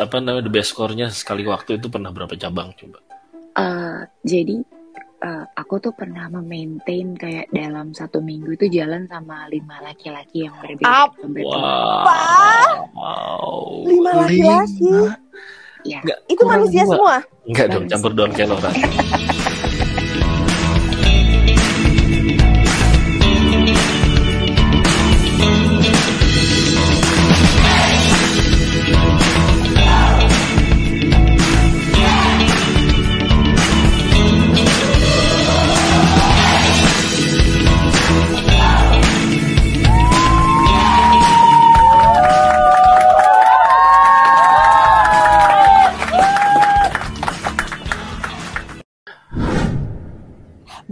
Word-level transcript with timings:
apa 0.00 0.16
namanya 0.18 0.48
the 0.48 0.52
best 0.52 0.72
score-nya 0.72 1.12
sekali 1.12 1.44
waktu 1.44 1.76
itu 1.76 1.92
pernah 1.92 2.08
berapa 2.08 2.32
cabang 2.40 2.72
coba? 2.72 2.98
Eh, 3.60 4.00
jadi 4.24 4.56
eh, 5.20 5.44
aku 5.52 5.76
tuh 5.84 5.92
pernah 5.92 6.32
memaintain 6.32 7.12
kayak 7.12 7.52
dalam 7.52 7.92
satu 7.92 8.24
minggu 8.24 8.56
itu 8.56 8.80
jalan 8.80 9.04
sama 9.04 9.44
lima 9.52 9.76
laki-laki 9.84 10.48
yang 10.48 10.56
berbeda. 10.56 10.88
Apa? 10.88 11.20
Wow. 11.44 12.72
Wow. 12.96 13.60
Lima 13.84 14.10
laki-laki? 14.24 14.92
Ya, 15.80 16.04
Itu 16.28 16.44
manusia 16.44 16.84
dua. 16.84 16.92
semua. 16.92 17.16
Enggak 17.48 17.66
dong, 17.72 17.84
campur 17.88 18.12
daun 18.12 18.32
kelora. 18.36 18.68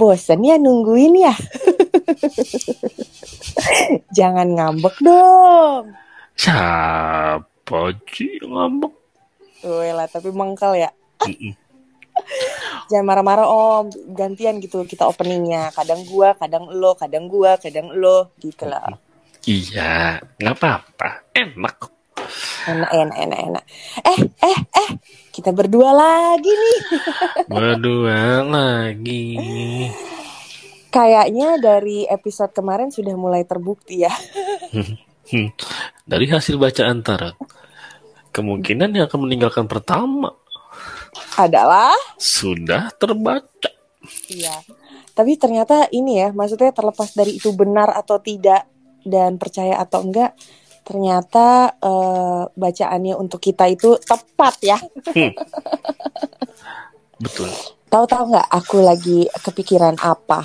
Bosen 0.09 0.41
ya 0.41 0.57
nungguin 0.57 1.21
ya. 1.21 1.37
Jangan 4.17 4.57
ngambek 4.57 4.97
dong. 5.05 5.93
Siapa 6.33 7.93
sih 8.09 8.41
ngambek? 8.41 8.89
Lah, 9.69 10.09
tapi 10.09 10.33
mengkel 10.33 10.81
ya. 10.81 10.89
Jangan 12.89 13.05
marah-marah 13.05 13.45
om, 13.45 13.93
gantian 14.17 14.65
gitu 14.65 14.81
kita 14.89 15.05
openingnya. 15.05 15.77
Kadang 15.77 16.09
gua, 16.09 16.33
kadang 16.41 16.73
lo, 16.73 16.97
kadang 16.97 17.29
gua, 17.29 17.61
kadang 17.61 17.93
lo, 17.93 18.33
gitu 18.41 18.65
lah. 18.65 18.89
Iya, 19.45 20.25
nggak 20.41 20.57
apa-apa. 20.57 21.29
Enak. 21.37 21.98
Enak, 22.69 22.91
enak, 22.93 23.17
enak, 23.17 23.41
enak. 23.49 23.65
Eh, 24.05 24.21
eh, 24.45 24.59
eh, 24.77 24.91
kita 25.33 25.57
berdua 25.57 25.97
lagi 25.97 26.53
nih. 26.53 26.79
Berdua 27.57 28.45
lagi. 28.45 29.27
Kayaknya 30.93 31.57
dari 31.57 32.05
episode 32.05 32.53
kemarin 32.53 32.93
sudah 32.93 33.17
mulai 33.17 33.49
terbukti 33.49 34.05
ya. 34.05 34.13
Hmm. 35.33 35.49
Dari 36.05 36.27
hasil 36.29 36.61
bacaan 36.61 37.01
tarot, 37.01 37.37
kemungkinan 38.33 38.97
yang 38.97 39.05
akan 39.09 39.29
meninggalkan 39.29 39.69
pertama 39.69 40.33
Adalah, 41.41 41.97
sudah 42.21 42.93
terbaca. 42.97 43.73
iya. 44.29 44.61
Tapi 45.17 45.35
ternyata 45.41 45.89
ini 45.91 46.21
ya, 46.21 46.29
maksudnya 46.37 46.71
terlepas 46.71 47.17
dari 47.17 47.41
itu 47.41 47.51
benar 47.57 47.91
atau 47.97 48.21
tidak 48.21 48.69
dan 49.03 49.41
percaya 49.41 49.81
atau 49.81 50.05
enggak, 50.05 50.37
ternyata 50.89 51.77
eh, 51.77 52.43
bacaannya 52.49 53.15
untuk 53.21 53.45
kita 53.45 53.69
itu 53.69 54.01
tepat 54.01 54.55
ya. 54.65 54.79
Betul. 57.23 57.53
Tahu-tahu 57.93 58.33
nggak 58.33 58.49
aku 58.49 58.77
lagi 58.81 59.29
kepikiran 59.45 60.01
apa? 60.01 60.41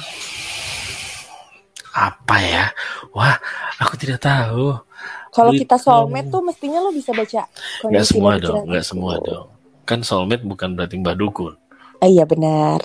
Apa 1.96 2.36
ya? 2.44 2.68
Wah, 3.16 3.40
aku 3.80 3.96
tidak 3.96 4.20
tahu. 4.20 4.76
Kalau 5.34 5.52
kita 5.56 5.80
soulmate 5.80 6.30
tuh 6.30 6.46
mestinya 6.46 6.78
lo 6.78 6.94
bisa 6.94 7.10
baca 7.10 7.50
Nggak 7.90 8.06
semua 8.06 8.32
dong, 8.38 8.70
nggak 8.70 8.86
semua 8.86 9.14
dong. 9.24 9.48
Kan 9.88 10.06
soulmate 10.06 10.44
bukan 10.44 10.76
berarti 10.76 11.00
mbah 11.00 11.18
dukun. 11.18 11.56
Eh, 12.04 12.20
iya 12.20 12.28
benar. 12.28 12.84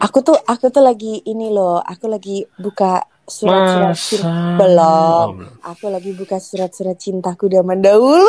Aku 0.00 0.24
tuh 0.24 0.40
aku 0.40 0.72
tuh 0.72 0.80
lagi 0.80 1.20
ini 1.28 1.52
loh, 1.52 1.84
aku 1.84 2.08
lagi 2.08 2.48
buka 2.56 3.04
surat-surat 3.26 3.96
cinta 3.96 4.32
belum. 4.54 5.24
Oh, 5.24 5.32
belum. 5.34 5.52
Aku 5.64 5.84
lagi 5.88 6.10
buka 6.12 6.36
surat-surat 6.36 6.94
cintaku 6.94 7.46
zaman 7.46 7.80
dahulu. 7.80 8.28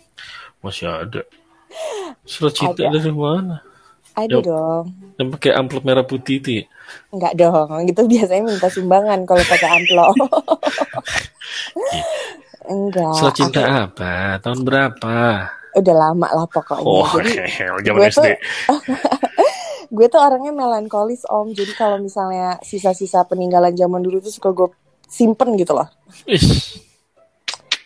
Masih 0.62 0.88
ada. 0.88 1.22
Surat 2.22 2.52
cinta 2.52 2.82
Ada. 2.82 2.94
dari 2.94 3.10
mana? 3.10 3.58
Ada 4.14 4.38
dong. 4.38 4.84
Yang 5.16 5.28
pakai 5.34 5.50
amplop 5.52 5.82
merah 5.82 6.06
putih 6.06 6.38
itu 6.38 6.62
ya? 6.62 6.64
Enggak 7.10 7.34
dong. 7.34 7.68
Gitu 7.84 8.00
biasanya 8.06 8.42
minta 8.46 8.68
sumbangan 8.68 9.18
kalau 9.24 9.42
pakai 9.42 9.68
amplop. 9.74 10.14
Enggak. 12.64 13.12
Surat 13.14 13.34
cinta 13.34 13.60
aku- 13.60 13.74
apa? 13.90 14.12
Tahun 14.40 14.60
berapa? 14.62 15.16
udah 15.74 15.90
lama 15.90 16.30
lah 16.30 16.46
pokoknya. 16.46 16.86
Oh, 16.86 17.02
Jadi 17.18 17.34
zaman 17.90 17.98
gue 17.98 18.06
SD. 18.08 18.26
tuh- 18.30 18.38
gue 19.94 20.06
tuh 20.10 20.18
orangnya 20.18 20.50
melankolis 20.50 21.22
om. 21.30 21.54
Jadi 21.54 21.72
kalau 21.78 22.02
misalnya 22.02 22.58
sisa-sisa 22.66 23.22
peninggalan 23.24 23.72
zaman 23.78 24.02
dulu 24.02 24.18
tuh 24.18 24.34
suka 24.34 24.50
gue 24.50 24.68
simpen 25.06 25.54
gitu 25.54 25.72
loh. 25.78 25.86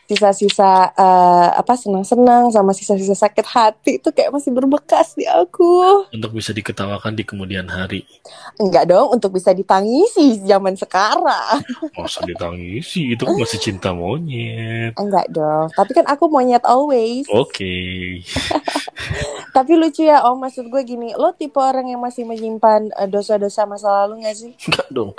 Sisa-sisa 0.08 0.88
eh, 0.96 1.48
apa 1.52 1.76
senang-senang 1.76 2.48
sama 2.48 2.72
sisa-sisa 2.72 3.12
sakit 3.12 3.44
hati 3.44 4.00
itu 4.00 4.08
kayak 4.08 4.32
masih 4.32 4.56
berbekas 4.56 5.12
di 5.12 5.28
aku. 5.28 6.08
untuk 6.16 6.32
bisa 6.32 6.56
diketawakan 6.56 7.12
di 7.12 7.28
kemudian 7.28 7.68
hari. 7.68 8.08
Enggak 8.56 8.88
dong 8.88 9.12
untuk 9.12 9.36
bisa 9.36 9.52
ditangisi 9.52 10.40
zaman 10.48 10.80
sekarang. 10.80 11.60
Masa 11.92 12.24
ditangisi, 12.24 13.12
itu 13.12 13.20
kan 13.20 13.36
masih 13.36 13.60
cinta 13.60 13.92
monyet. 13.92 14.96
Enggak 14.96 15.28
dong. 15.28 15.68
Tapi 15.76 15.90
kan 15.92 16.08
aku 16.08 16.24
monyet 16.32 16.64
always. 16.64 17.28
Oke. 17.28 18.24
Tapi 19.48 19.72
lucu 19.74 20.02
ya 20.02 20.22
om, 20.24 20.36
maksud 20.36 20.68
gue 20.68 20.82
gini, 20.82 21.14
lo 21.14 21.32
tipe 21.32 21.56
orang 21.56 21.88
yang 21.88 21.98
masih 21.98 22.22
menyimpan 22.22 22.92
eh, 22.92 23.08
dosa-dosa 23.08 23.64
masa 23.64 23.88
lalu 24.04 24.22
gak 24.22 24.36
sih? 24.36 24.52
Enggak 24.68 24.88
dong. 24.88 25.10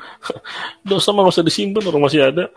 Dosa 0.89 1.09
mah 1.11 1.25
masa 1.25 1.41
disimpan, 1.41 1.83
orang 1.85 2.03
masih 2.03 2.21
ada. 2.23 2.45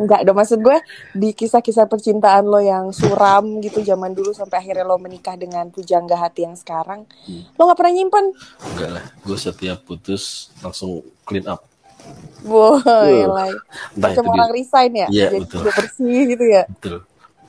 Enggak 0.00 0.24
dong, 0.24 0.38
maksud 0.38 0.64
gue 0.64 0.78
di 1.12 1.36
kisah-kisah 1.36 1.84
percintaan 1.84 2.48
lo 2.48 2.56
yang 2.56 2.88
suram 2.88 3.60
gitu 3.60 3.84
zaman 3.84 4.16
dulu 4.16 4.32
sampai 4.32 4.64
akhirnya 4.64 4.86
lo 4.86 4.96
menikah 4.96 5.36
dengan 5.36 5.68
pujangga 5.68 6.16
hati 6.16 6.48
yang 6.48 6.56
sekarang, 6.56 7.04
Hmm. 7.28 7.44
lo 7.52 7.68
nggak 7.68 7.76
pernah 7.76 7.92
nyimpan? 7.92 8.24
Enggak 8.72 8.90
lah, 8.96 9.04
gue 9.20 9.36
setiap 9.36 9.84
putus 9.84 10.48
langsung 10.58 11.04
clean 11.28 11.44
up. 11.44 11.60
Boy, 12.40 12.80
lah. 13.28 13.52
Entah 13.92 14.16
Macam 14.16 14.24
itu 14.24 14.32
orang 14.32 14.48
di, 14.48 14.56
resign 14.56 14.90
ya, 14.96 15.06
Iya, 15.12 15.26
jadi 15.28 15.38
betul. 15.44 15.62
bersih 15.68 16.20
gitu 16.32 16.44
ya. 16.48 16.62
betul. 16.64 16.96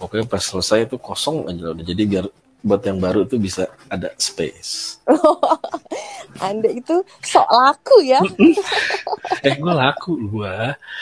Pokoknya 0.02 0.26
pas 0.26 0.42
selesai 0.42 0.90
itu 0.90 0.98
kosong 0.98 1.46
aja 1.46 1.72
udah. 1.72 1.86
Jadi 1.86 2.04
biar 2.04 2.26
buat 2.62 2.82
yang 2.82 2.98
baru 2.98 3.26
tuh 3.26 3.38
bisa 3.38 3.70
ada 3.86 4.10
space. 4.18 5.02
Anda 6.42 6.70
itu 6.72 7.02
sok 7.22 7.46
laku 7.46 8.02
ya. 8.02 8.22
Eh, 9.42 9.58
gue 9.58 9.74
laku 9.74 10.22
gue. 10.30 10.54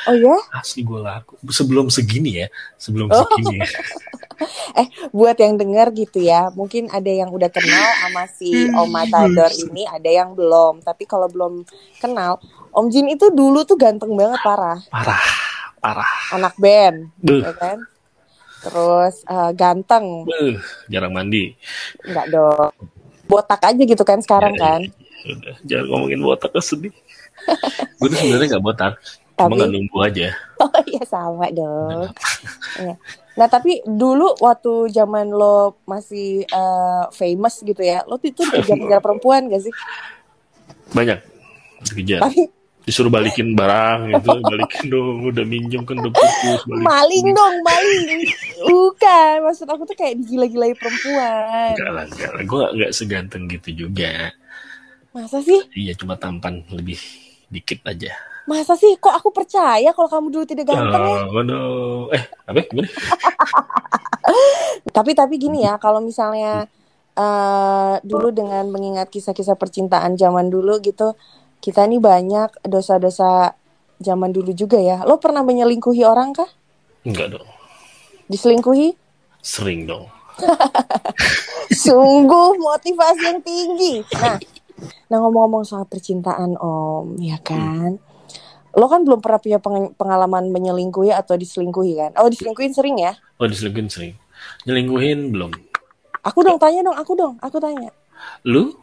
Oh 0.07 0.15
ya, 0.15 0.35
Asli 0.55 0.79
gue 0.79 0.95
laku. 0.95 1.35
Sebelum 1.45 1.91
segini 1.91 2.39
ya. 2.39 2.47
Sebelum 2.75 3.11
Oh. 3.11 3.27
segini. 3.27 3.59
buat 5.11 5.35
yang 5.35 5.59
dengar 5.59 5.91
gitu 5.91 6.23
ya, 6.23 6.47
mungkin 6.55 6.87
ada 6.87 7.11
yang 7.11 7.27
udah 7.27 7.51
kenal 7.51 7.83
sama 7.99 8.23
si 8.31 8.71
Om 8.71 8.87
Matador 8.87 9.51
ini, 9.51 9.83
ada 9.83 10.07
yang 10.07 10.31
belum. 10.31 10.79
Tapi 10.79 11.03
kalau 11.03 11.27
belum 11.27 11.67
kenal, 11.99 12.39
Om 12.71 12.87
Jin 12.87 13.11
itu 13.11 13.27
dulu 13.27 13.67
tuh 13.67 13.75
ganteng 13.75 14.15
banget 14.15 14.39
parah, 14.39 14.79
Parah. 14.87 15.23
Parah. 15.83 16.11
anak 16.31 16.55
band, 16.55 17.11
Beuh. 17.19 17.43
ya 17.43 17.51
kan? 17.51 17.83
Terus 18.59 19.23
eh, 19.23 19.51
ganteng, 19.53 20.23
Beuh. 20.23 20.59
Jarang 20.87 21.11
mandi. 21.11 21.55
nggak 22.01 22.25
dong. 22.29 22.71
Botak 23.25 23.61
aja 23.63 23.77
gitu 23.79 24.01
kan 24.01 24.19
sekarang 24.19 24.53
Ya, 24.53 24.59
kan. 24.59 24.81
Udah, 25.21 25.55
jangan 25.63 25.85
ngomongin 25.87 26.19
botak 26.19 26.51
sedih. 26.59 26.91
gue 27.97 28.07
tuh 28.07 28.17
sebenarnya 28.17 28.47
nggak 28.51 28.65
botak, 28.65 28.93
cuma 29.33 29.47
Tapi- 29.47 29.55
nggak 29.55 29.71
numbuh 29.71 30.01
aja. 30.03 30.27
Oh 30.59 30.71
iya 30.85 31.03
sama 31.03 31.47
dong. 31.49 32.11
Iya. 32.75 32.95
Nah 33.33 33.47
tapi 33.47 33.79
dulu 33.81 34.35
waktu 34.37 34.71
zaman 34.89 35.29
lo 35.29 35.79
masih 35.85 36.43
eh, 36.43 37.03
famous 37.09 37.61
gitu 37.61 37.79
ya, 37.79 38.03
lo 38.03 38.15
tuh 38.15 38.27
itu 38.27 38.43
kejar-kejar 38.43 38.99
perempuan 39.05 39.47
gak 39.47 39.63
sih? 39.63 39.73
Banyak 40.91 41.23
dikejar. 41.85 42.19
Tapi 42.21 42.51
Disuruh 42.89 43.13
balikin 43.13 43.53
barang 43.53 44.17
gitu, 44.17 44.41
balikin 44.41 44.85
dong, 44.89 45.29
udah 45.29 45.45
minjem 45.45 45.85
kan 45.85 46.01
udah 46.01 46.09
putus. 46.09 46.61
balikin. 46.65 46.81
maling 46.81 47.27
dong, 47.37 47.55
maling. 47.61 48.21
Bukan, 48.65 49.33
maksud 49.45 49.69
aku 49.69 49.85
tuh 49.85 49.93
kayak 49.93 50.17
digila-gilai 50.17 50.73
perempuan. 50.73 51.77
Enggak 51.77 51.91
lah, 51.93 52.03
enggak 52.09 52.31
lah. 52.33 52.43
Gue 52.49 52.63
nggak 52.81 52.91
seganteng 52.97 53.45
gitu 53.45 53.85
juga. 53.85 54.33
Masa 55.13 55.37
sih? 55.45 55.61
Iya, 55.77 55.93
cuma 55.93 56.17
tampan 56.17 56.65
lebih 56.73 56.97
dikit 57.53 57.85
aja. 57.85 58.09
Masa 58.49 58.73
sih? 58.73 58.97
Kok 58.97 59.21
aku 59.21 59.29
percaya 59.29 59.93
kalau 59.93 60.09
kamu 60.09 60.33
dulu 60.33 60.45
tidak 60.49 60.73
ganteng 60.73 61.05
ya? 61.05 61.17
Oh, 61.21 61.29
waduh. 61.37 62.09
Eh, 62.09 62.23
apa? 62.49 62.65
Gimana? 62.65 62.89
Tapi 64.97 65.11
tapi 65.13 65.35
gini 65.37 65.65
ya, 65.65 65.77
kalau 65.77 66.01
misalnya 66.01 66.65
eh 67.19 67.95
dulu 68.01 68.31
dengan 68.31 68.63
mengingat 68.69 69.11
kisah-kisah 69.11 69.57
percintaan 69.57 70.15
zaman 70.15 70.47
dulu 70.47 70.79
gitu, 70.81 71.17
kita 71.59 71.83
nih 71.85 71.99
banyak 71.99 72.63
dosa-dosa 72.63 73.55
zaman 73.99 74.31
dulu 74.31 74.55
juga 74.55 74.79
ya. 74.79 75.03
Lo 75.03 75.19
pernah 75.19 75.43
menyelingkuhi 75.43 76.03
orang 76.07 76.31
kah? 76.31 76.47
Enggak 77.03 77.35
dong. 77.35 77.47
Diselingkuhi? 78.31 78.95
Sering 79.43 79.87
dong. 79.87 80.07
Sungguh 81.83 82.55
motivasi 82.55 83.23
yang 83.27 83.41
tinggi. 83.43 84.03
Nah, 84.15 84.39
nah 85.11 85.17
ngomong-ngomong 85.19 85.67
soal 85.67 85.83
percintaan 85.83 86.55
Om, 86.55 87.19
ya 87.19 87.35
kan? 87.43 87.99
Lo 88.79 88.87
kan 88.87 89.03
belum 89.03 89.19
pernah 89.19 89.41
punya 89.41 89.59
peng- 89.59 89.93
pengalaman 89.99 90.53
menyelingkuhi 90.53 91.11
atau 91.11 91.35
diselingkuhi 91.35 91.99
kan? 91.99 92.11
Oh, 92.21 92.31
diselingkuhin 92.31 92.71
sering 92.71 92.95
ya? 93.01 93.19
Oh 93.41 93.47
diselingkuhin 93.49 93.91
sering. 93.91 94.13
Nyelingkuhin 94.63 95.35
belum. 95.35 95.51
Aku 96.23 96.43
dong 96.43 96.59
tanya 96.59 96.83
dong, 96.83 96.95
aku 96.95 97.11
dong, 97.15 97.35
aku 97.43 97.57
tanya. 97.59 97.91
Lu 98.47 98.75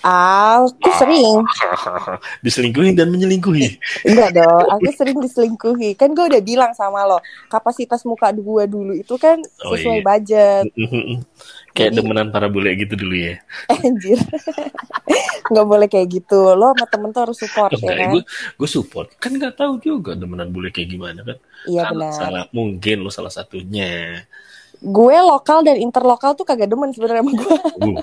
Aku 0.00 0.90
sering. 0.94 1.42
diselingkuhin 2.44 2.94
dan 2.94 3.08
menyelingkuhi. 3.08 3.82
Enggak 4.04 4.30
dong, 4.36 4.66
aku 4.70 4.88
sering 4.92 5.18
diselingkuhi. 5.18 5.94
Kan 5.94 6.14
gue 6.14 6.24
udah 6.24 6.38
bilang 6.38 6.72
sama 6.72 7.02
lo, 7.02 7.18
kapasitas 7.46 8.02
muka 8.02 8.30
gue 8.30 8.64
dulu 8.64 8.92
itu 8.92 9.14
kan 9.14 9.42
Oh, 9.60 9.74
sesuai 9.74 9.98
iya. 9.98 10.06
budget. 10.06 10.64
Kayak 11.72 11.90
Jadi- 11.92 11.96
demenan 11.96 12.28
para 12.30 12.46
bule 12.46 12.74
gitu 12.74 12.94
dulu 12.94 13.14
ya. 13.14 13.42
Anjir. 13.74 14.18
Nggak 15.50 15.66
boleh 15.66 15.86
kayak 15.86 16.08
gitu. 16.12 16.52
Lo 16.52 16.70
sama 16.70 16.86
temen 16.86 17.08
tuh 17.08 17.22
harus 17.24 17.36
support 17.36 17.72
ya 17.72 17.78
Enggak, 17.80 17.96
kan? 17.96 18.10
gue 18.12 18.22
gue 18.54 18.68
support. 18.68 19.08
Kan 19.16 19.34
nggak 19.34 19.54
tahu 19.56 19.78
juga 19.78 20.12
demenan 20.12 20.48
bule 20.48 20.68
kayak 20.68 20.88
gimana 20.90 21.20
kan. 21.22 21.36
Iya 21.64 21.82
Salah- 21.84 21.92
benar. 21.92 22.12
Salah, 22.14 22.44
mungkin 22.50 22.96
lu 23.00 23.10
salah 23.10 23.32
satunya. 23.32 24.22
Gue 24.78 25.16
lokal 25.16 25.66
dan 25.66 25.74
interlokal 25.74 26.38
tuh 26.38 26.46
kagak 26.46 26.70
demen 26.70 26.94
sebenarnya 26.94 27.26
sama 27.26 27.32
gue. 27.34 27.50
Uh, 27.82 27.98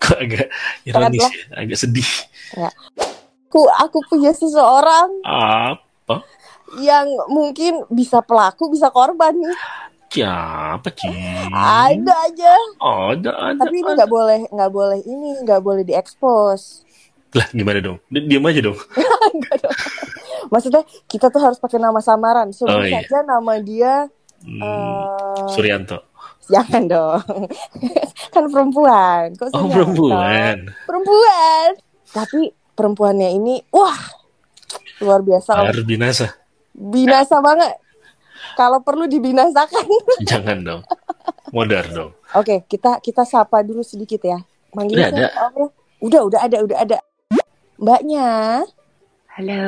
kok 0.00 0.16
agak 0.16 0.48
ironis 0.82 1.20
ya, 1.20 1.30
agak 1.54 1.76
sedih. 1.76 2.08
Aku, 2.56 3.68
aku 3.68 3.98
punya 4.08 4.32
seseorang 4.32 5.10
Apa? 5.22 6.24
yang 6.78 7.06
mungkin 7.28 7.84
bisa 7.86 8.22
pelaku, 8.22 8.70
bisa 8.70 8.88
korban 8.88 9.36
nih. 9.36 9.58
Siapa 10.10 10.90
sih? 10.90 11.14
Ada 11.50 12.14
aja. 12.26 12.54
Ada, 12.80 13.30
ada. 13.30 13.60
Tapi 13.60 13.76
ini 13.78 13.90
nggak 13.94 14.10
boleh, 14.10 14.40
nggak 14.50 14.70
boleh 14.70 14.98
ini, 15.04 15.38
nggak 15.44 15.60
boleh 15.62 15.82
diekspos. 15.86 16.82
Lah 17.30 17.46
gimana 17.54 17.78
dong? 17.78 18.02
Di- 18.10 18.26
Diam 18.26 18.42
aja 18.42 18.58
dong. 18.58 18.74
Maksudnya 20.52 20.82
kita 21.06 21.30
tuh 21.30 21.38
harus 21.38 21.62
pakai 21.62 21.78
nama 21.78 22.02
samaran. 22.02 22.50
Sebut 22.50 22.74
Oh, 22.74 22.82
iya. 22.82 23.06
saja 23.06 23.22
nama 23.22 23.54
dia. 23.62 24.10
Hmm, 24.42 24.58
eh, 24.58 25.46
Suryanto. 25.54 26.09
Jangan 26.48 26.82
dong. 26.88 27.20
kan 28.34 28.44
perempuan. 28.48 29.36
Kok 29.36 29.52
Oh 29.52 29.66
perempuan. 29.68 30.72
Perempuan. 30.88 31.68
Tapi 32.10 32.50
perempuannya 32.74 33.28
ini, 33.36 33.60
wah, 33.70 33.98
luar 35.04 35.20
biasa. 35.20 35.60
Harus 35.68 35.84
binasa. 35.84 36.26
Binasa 36.72 37.38
banget. 37.44 37.76
Kalau 38.56 38.80
perlu 38.80 39.04
dibinasakan. 39.04 39.84
Jangan 40.30 40.58
dong. 40.64 40.82
Modar 41.52 41.86
dong. 41.92 42.16
Oke, 42.34 42.64
kita 42.66 43.02
kita 43.02 43.26
sapa 43.26 43.60
dulu 43.60 43.84
sedikit 43.84 44.22
ya. 44.22 44.38
Manggilnya 44.72 45.10
Udah 45.10 45.30
Om, 45.50 45.54
ya? 45.58 45.66
Udah, 46.00 46.20
udah 46.24 46.40
ada, 46.46 46.58
udah 46.64 46.78
ada. 46.78 46.98
Mbaknya. 47.80 48.28
Halo. 49.36 49.64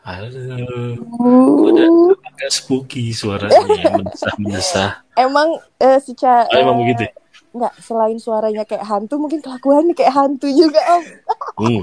Halo. 0.00 0.96
Uh, 1.20 2.16
agak 2.24 2.50
spooky 2.50 3.12
suaranya, 3.12 4.00
mendesah-mendesah. 4.00 5.04
emang 5.12 5.60
eh, 5.76 6.00
secara 6.00 6.48
Oh, 6.48 6.56
emang 6.56 6.80
begitu 6.80 7.04
ya? 7.04 7.12
Enggak, 7.50 7.74
selain 7.82 8.16
suaranya 8.16 8.64
kayak 8.64 8.86
hantu, 8.86 9.20
mungkin 9.20 9.42
kelakuannya 9.42 9.92
kayak 9.92 10.14
hantu 10.14 10.48
juga, 10.48 10.80
Om. 10.88 11.04
Hmm. 11.60 11.82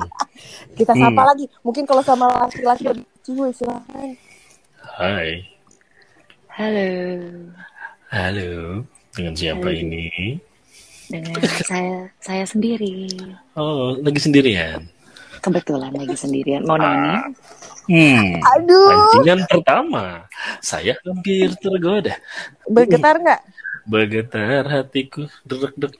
Kita 0.73 0.95
sapa 0.95 1.13
Hmm. 1.13 1.29
lagi. 1.29 1.45
Mungkin 1.61 1.83
kalau 1.85 2.01
sama 2.01 2.25
laki-laki 2.41 2.83
lebih 2.87 3.05
cium, 3.21 3.51
silakan. 3.53 4.15
Hai. 4.97 5.43
Halo. 6.49 6.89
Halo. 8.09 8.49
Dengan 9.13 9.33
siapa 9.35 9.67
Halo. 9.67 9.77
ini? 9.77 10.05
Dengan 11.05 11.37
saya 11.63 11.95
saya 12.17 12.43
sendiri. 12.49 13.13
Oh, 13.53 13.93
lagi 13.99 14.17
sendirian. 14.17 14.87
Kebetulan 15.39 15.93
lagi 15.93 16.15
sendirian. 16.15 16.63
Mau 16.63 16.75
nanya? 16.75 17.29
Hmm. 17.87 18.43
Aduh, 18.57 18.89
Pancingan 18.91 19.39
pertama. 19.47 20.03
Saya 20.59 20.99
hampir 21.01 21.55
tergoda. 21.55 22.15
bergetar 22.67 23.15
nggak? 23.17 23.41
Bergetar 23.87 24.63
hatiku. 24.67 25.23
Deg-deg. 25.43 25.95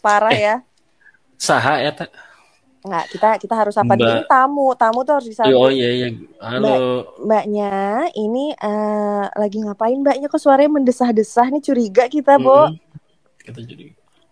Parah 0.00 0.32
Eh. 0.32 0.40
ya. 0.42 0.56
Saha 1.36 1.84
eta? 1.84 2.08
Nggak, 2.80 3.04
kita 3.12 3.28
kita 3.36 3.54
harus 3.58 3.74
apa? 3.74 3.92
Mbak. 3.92 4.00
Ini 4.00 4.22
tamu, 4.24 4.72
tamu 4.72 5.02
tuh 5.02 5.18
harus 5.18 5.26
disambut. 5.26 5.58
Oh 5.58 5.68
iya 5.68 5.90
iya. 5.92 6.08
Halo. 6.38 7.04
Mbaknya, 7.20 7.72
ini 8.14 8.54
eh, 8.54 9.24
lagi 9.28 9.58
ngapain 9.60 9.98
mbaknya? 10.00 10.30
Kok 10.30 10.40
suaranya 10.40 10.70
mendesah-desah 10.72 11.50
nih 11.50 11.60
curiga 11.60 12.06
kita, 12.06 12.38
Bo. 12.38 12.70
Mm-mm. 12.70 12.78
Kita 13.42 13.60
jadi. 13.60 13.90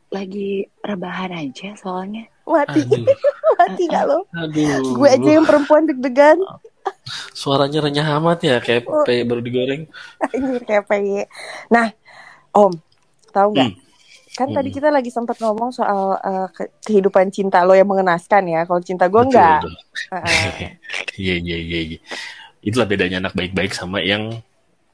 Lagi 0.09 0.63
rebahan 0.81 1.35
aja 1.35 1.75
soalnya. 1.75 2.31
Mati, 2.47 2.87
Aduh. 2.87 3.03
Mati 3.57 3.83
nggak 3.85 4.05
lo? 4.05 4.19
Aduh. 4.33 4.95
Gue 4.95 5.09
aja 5.09 5.31
yang 5.33 5.45
perempuan 5.45 5.85
deg-degan. 5.85 6.39
Suaranya 7.33 7.81
renyah 7.81 8.17
amat 8.19 8.39
ya 8.41 8.57
kayak 8.59 8.85
Oh. 8.85 9.05
baru 9.05 9.41
digoreng. 9.41 9.89
Anjir 10.35 10.63
kayak 10.63 10.85
PY. 10.85 11.25
Nah, 11.69 11.93
Om, 12.51 12.73
tahu 13.31 13.49
nggak? 13.53 13.71
Hmm. 13.71 13.83
Kan 14.35 14.47
Hmm. 14.51 14.57
tadi 14.57 14.69
kita 14.69 14.89
lagi 14.89 15.09
sempat 15.09 15.39
ngomong 15.39 15.71
soal 15.71 16.19
ke- 16.51 16.71
kehidupan 16.83 17.31
cinta 17.31 17.63
lo 17.63 17.73
yang 17.73 17.87
mengenaskan 17.87 18.47
ya. 18.47 18.61
Kalau 18.63 18.81
cinta 18.81 19.07
gue 19.07 19.23
enggak. 19.23 19.63
Iya 21.15 21.35
iya 21.37 21.57
iya. 21.57 21.81
iya. 21.87 21.99
Itulah 22.61 22.85
bedanya 22.85 23.21
anak 23.21 23.33
baik-baik 23.33 23.71
sama 23.71 24.01
yang 24.01 24.43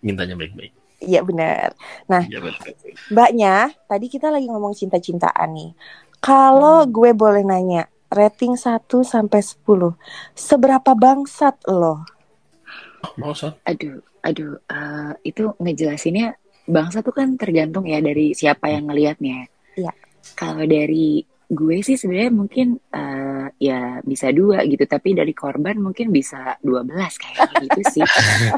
mintanya 0.01 0.35
baik-baik. 0.35 0.73
Iya 1.01 1.25
benar. 1.25 1.73
Iya 2.11 2.39
betul. 2.39 2.77
Mbaknya, 3.09 3.55
tadi 3.87 4.07
kita 4.07 4.29
lagi 4.29 4.45
ngomong 4.45 4.75
cinta-cintaan 4.75 5.49
nih. 5.51 5.71
Kalau 6.19 6.85
Hmm. 6.85 6.91
gue 6.91 7.11
boleh 7.15 7.41
nanya, 7.41 7.89
rating 8.11 8.59
1 8.59 8.85
sampai 9.07 9.41
10, 9.41 9.95
seberapa 10.35 10.93
bangsat 10.99 11.63
lo? 11.71 12.05
Mau 13.17 13.33
Son? 13.33 13.55
Aduh, 13.65 14.03
aduh. 14.21 14.61
eh, 14.69 15.13
itu 15.25 15.55
ngejelasinnya 15.57 16.37
bangsa 16.69 17.01
tuh 17.01 17.15
kan 17.15 17.35
tergantung 17.41 17.89
ya 17.89 18.03
dari 18.03 18.37
siapa 18.37 18.69
yang 18.69 18.91
ngelihatnya. 18.91 19.49
Iya. 19.79 19.93
Kalau 20.37 20.67
dari 20.69 21.25
gue 21.51 21.83
sih 21.83 21.99
sebenarnya 21.99 22.31
mungkin 22.31 22.79
eh, 22.95 23.47
ya 23.59 23.99
bisa 24.05 24.31
dua 24.31 24.63
gitu, 24.69 24.85
tapi 24.87 25.17
dari 25.17 25.35
korban 25.35 25.79
mungkin 25.81 26.13
bisa 26.15 26.59
12 26.63 26.87
kayak 26.95 27.49
gitu 27.67 27.81
sih. 27.99 28.05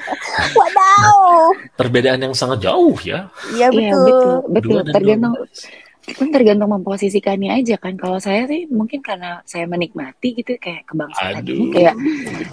Wadaw! 0.59 1.55
Perbedaan 1.79 2.21
yang 2.21 2.35
sangat 2.37 2.69
jauh 2.69 2.97
ya. 3.01 3.33
Iya 3.55 3.69
betul. 3.73 4.05
betul, 4.05 4.35
betul. 4.51 4.69
Dua 4.69 4.81
dan 4.85 4.95
Tergantung, 4.97 5.35
12. 5.39 5.92
Kan 6.03 6.35
tergantung 6.35 6.75
memposisikannya 6.75 7.63
aja 7.63 7.79
kan. 7.79 7.95
Kalau 7.95 8.19
saya 8.19 8.43
sih 8.51 8.67
mungkin 8.67 8.99
karena 8.99 9.39
saya 9.47 9.71
menikmati 9.71 10.35
gitu 10.35 10.59
kayak 10.59 10.83
kebangsaan 10.91 11.47
Aduh. 11.47 11.55
ini 11.55 11.67
kayak 11.71 11.95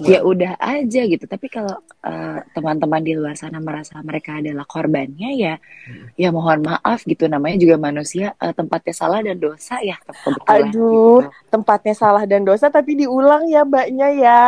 ya 0.06 0.20
udah 0.22 0.54
aja 0.62 1.02
gitu. 1.10 1.26
Tapi 1.26 1.50
kalau 1.50 1.74
eh, 2.06 2.40
teman-teman 2.54 3.02
di 3.02 3.18
luar 3.18 3.34
sana 3.34 3.58
merasa 3.58 3.98
mereka 4.06 4.38
adalah 4.38 4.70
korbannya 4.70 5.34
ya, 5.34 5.56
Hmm. 5.90 6.14
ya 6.14 6.30
mohon 6.30 6.62
maaf 6.62 7.02
gitu. 7.10 7.26
Namanya 7.26 7.58
juga 7.58 7.82
manusia 7.82 8.38
eh, 8.38 8.54
tempatnya 8.54 8.94
salah 8.94 9.20
dan 9.26 9.42
dosa 9.42 9.82
ya 9.82 9.98
kebetulan. 10.06 10.46
Aduh. 10.46 10.70
gitu. 10.70 11.50
Tempatnya 11.50 11.96
salah 11.98 12.24
dan 12.30 12.46
dosa 12.46 12.70
tapi 12.70 12.94
diulang 13.02 13.50
ya 13.50 13.66
mbaknya 13.66 14.08
ya. 14.14 14.44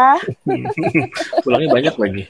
Pulangnya 1.43 1.70
banyak 1.74 1.96
lagi. 1.98 2.24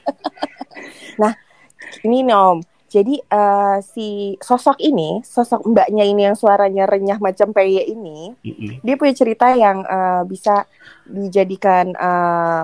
Ini 2.01 2.17
nih 2.23 2.33
Om. 2.33 2.70
Jadi 2.91 3.23
eh, 3.23 3.77
si 3.87 4.35
sosok 4.43 4.75
ini, 4.83 5.23
sosok 5.23 5.63
mbaknya 5.63 6.03
ini 6.03 6.27
yang 6.27 6.35
suaranya 6.35 6.83
renyah 6.83 7.23
macam 7.23 7.55
PY 7.55 7.87
ini, 7.87 8.35
Mm-mm. 8.43 8.83
dia 8.83 8.95
punya 8.99 9.15
cerita 9.15 9.47
yang 9.55 9.87
eh, 9.87 10.27
bisa 10.27 10.67
dijadikan 11.07 11.95
eh, 11.95 12.63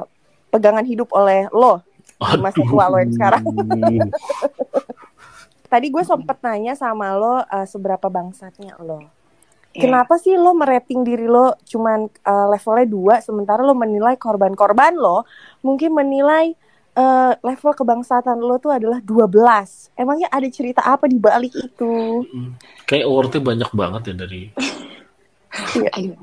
pegangan 0.51 0.83
hidup 0.83 1.15
oleh 1.15 1.47
lo 1.55 1.79
di 2.19 2.37
masa 2.43 2.59
tua 2.59 2.91
lo 2.91 2.99
yang 2.99 3.15
sekarang. 3.15 3.43
Tadi 5.71 5.87
gue 5.91 6.03
sempet 6.03 6.37
nanya 6.43 6.75
sama 6.75 7.15
lo 7.15 7.47
eh, 7.47 7.63
seberapa 7.63 8.11
bangsatnya 8.11 8.75
lo. 8.83 9.07
Ya. 9.71 9.87
Kenapa 9.87 10.19
sih 10.19 10.35
lo 10.35 10.51
merating 10.51 11.07
diri 11.07 11.31
lo 11.31 11.55
cuman 11.63 12.11
eh, 12.11 12.47
levelnya 12.51 12.87
dua, 12.91 13.15
sementara 13.23 13.63
lo 13.63 13.71
menilai 13.71 14.19
korban-korban 14.19 14.91
lo 14.91 15.23
mungkin 15.63 15.95
menilai 15.95 16.51
eh, 16.97 17.33
level 17.39 17.71
kebangsatan 17.77 18.37
lo 18.41 18.57
tuh 18.57 18.73
adalah 18.73 18.99
12. 18.99 19.93
Emangnya 19.93 20.27
ada 20.33 20.47
cerita 20.49 20.81
apa 20.81 21.05
di 21.05 21.17
balik 21.21 21.53
itu? 21.53 22.25
Mm. 22.33 22.57
Kayak 22.89 23.05
awardnya 23.05 23.41
banyak 23.45 23.69
banget 23.71 24.01
ya 24.09 24.15
dari. 24.17 24.41
Aduh, 25.97 26.13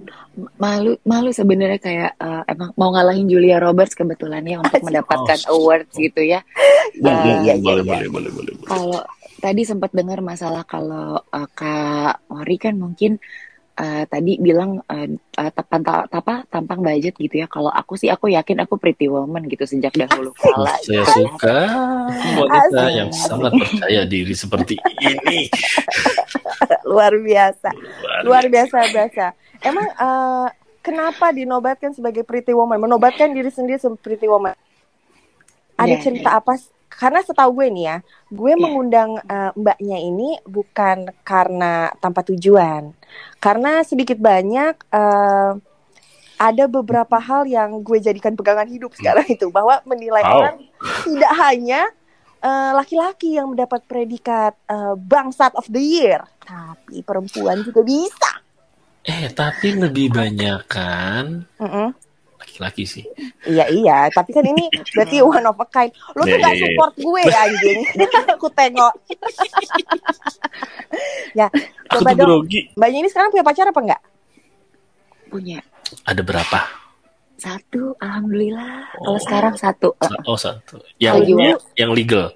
malu 0.60 0.94
malu 1.02 1.30
sebenarnya 1.32 1.80
kayak 1.80 2.12
eh, 2.20 2.42
emang 2.52 2.70
mau 2.76 2.92
ngalahin 2.92 3.26
Julia 3.26 3.58
Roberts 3.58 3.96
kebetulan 3.96 4.44
ya 4.44 4.60
untuk 4.60 4.78
mendapatkan 4.86 5.38
Oh, 5.48 5.58
awards 5.58 5.90
gitu 5.96 6.20
ya. 6.22 6.44
Iya, 6.94 7.10
Eh, 7.10 7.24
iya, 7.24 7.34
iya, 7.42 7.54
boleh, 7.58 7.82
iya. 7.82 7.90
boleh, 7.90 8.08
boleh, 8.12 8.30
boleh, 8.30 8.52
boleh. 8.54 8.68
Kalau 8.68 9.00
tadi 9.40 9.62
sempat 9.66 9.90
dengar 9.90 10.20
masalah 10.22 10.62
kalau 10.64 11.18
uh, 11.20 11.48
Kak 11.50 12.30
Ori 12.30 12.56
kan 12.60 12.78
mungkin 12.78 13.18
eh, 13.74 14.04
tadi 14.06 14.38
bilang 14.38 14.78
eh, 14.86 15.14
eh, 15.14 15.50
tampang 15.50 15.82
ta- 15.82 16.06
apa 16.06 16.46
tampang 16.46 16.80
budget 16.82 17.14
gitu 17.18 17.42
ya. 17.42 17.46
Kalau 17.50 17.70
aku 17.70 17.98
sih 17.98 18.08
aku 18.10 18.30
yakin 18.30 18.62
aku 18.62 18.78
pretty 18.78 19.10
woman 19.10 19.46
gitu 19.50 19.66
sejak 19.66 19.94
dahulu 19.94 20.30
kala. 20.38 20.74
Saya 20.82 21.02
gitu. 21.02 21.26
suka 21.26 21.58
wanita 22.38 22.82
Asik. 22.86 22.96
yang 22.98 23.10
sangat 23.10 23.52
percaya 23.54 24.02
diri 24.06 24.34
seperti 24.34 24.74
ini. 25.02 25.50
luar 26.90 27.12
biasa 27.18 27.70
luar 28.22 28.44
biasa 28.46 28.78
biasa 28.92 29.24
emang 29.64 29.86
eh, 29.88 30.48
kenapa 30.84 31.32
dinobatkan 31.32 31.96
sebagai 31.96 32.22
pretty 32.22 32.52
woman 32.52 32.78
menobatkan 32.78 33.32
diri 33.32 33.50
sendiri 33.50 33.80
sebagai 33.80 34.00
pretty 34.04 34.28
woman 34.28 34.54
ada 35.74 35.90
Iya, 35.90 36.02
cerita 36.06 36.38
apa 36.38 36.54
karena 36.94 37.20
setahu 37.20 37.50
gue 37.54 37.66
nih 37.68 37.84
ya 37.84 37.96
gue 38.28 38.50
Iya. 38.50 38.60
mengundang 38.60 39.10
eh, 39.20 39.50
mbaknya 39.54 39.98
ini 39.98 40.38
bukan 40.42 40.96
karena 41.22 41.72
tanpa 41.98 42.22
tujuan 42.24 42.94
karena 43.38 43.82
sedikit 43.82 44.16
banyak 44.16 44.74
eh, 44.88 45.52
ada 46.34 46.64
beberapa 46.66 47.16
hal 47.16 47.46
yang 47.46 47.78
gue 47.80 47.98
jadikan 47.98 48.34
pegangan 48.34 48.66
hidup 48.66 48.90
sekarang 48.92 49.26
itu 49.28 49.48
bahwa 49.48 49.78
menilai 49.84 50.20
Wow. 50.20 50.34
orang 50.36 50.56
tidak 51.02 51.32
hanya 51.38 51.80
eh, 52.40 52.70
laki-laki 52.72 53.34
yang 53.34 53.48
mendapat 53.48 53.82
predikat 53.84 54.54
eh, 54.64 54.94
bangsat 54.96 55.54
of 55.54 55.66
the 55.66 55.80
year 55.80 56.22
tapi 56.40 57.00
perempuan 57.00 57.62
juga 57.62 57.80
bisa 57.80 58.30
Eh, 59.04 59.28
tapi 59.30 59.76
lebih 59.76 60.08
banyak 60.10 60.64
kan 60.64 61.44
Mm-mm. 61.60 61.92
Laki-laki 62.54 62.86
sih. 62.86 63.02
Iya 63.42 63.66
iya, 63.66 63.98
tapi 64.08 64.30
kan 64.30 64.46
ini 64.46 64.70
berarti 64.94 65.18
one 65.18 65.42
of 65.42 65.58
a 65.58 65.66
kind. 65.66 65.90
Lu 66.14 66.22
tuh 66.22 66.30
Iya, 66.30 66.38
gak 66.38 66.46
iya, 66.46 66.54
iya. 66.54 66.66
support 66.70 66.94
gue 66.94 67.22
ya 67.26 67.38
anjing. 67.42 67.78
Aku 68.30 68.48
tengok. 68.48 68.94
ya, 71.34 71.46
Aku 71.90 71.98
coba 71.98 72.10
dong. 72.14 72.46
grogi. 72.46 72.60
Mbaknya 72.72 72.98
ini 73.00 73.08
sekarang 73.10 73.34
punya 73.34 73.42
pacar 73.42 73.66
apa 73.66 73.80
enggak? 73.82 74.02
Punya 75.26 75.58
Ada 76.06 76.22
berapa? 76.22 76.60
satu, 77.34 77.92
alhamdulillah. 77.98 78.88
Oh. 78.96 79.04
Kalau 79.04 79.20
sekarang 79.20 79.54
satu, 79.58 79.88
Sa- 79.98 80.22
Oh, 80.24 80.38
satu. 80.38 80.78
Yang 80.96 81.34
Wak. 81.34 81.58
yang 81.74 81.90
legal. 81.92 82.30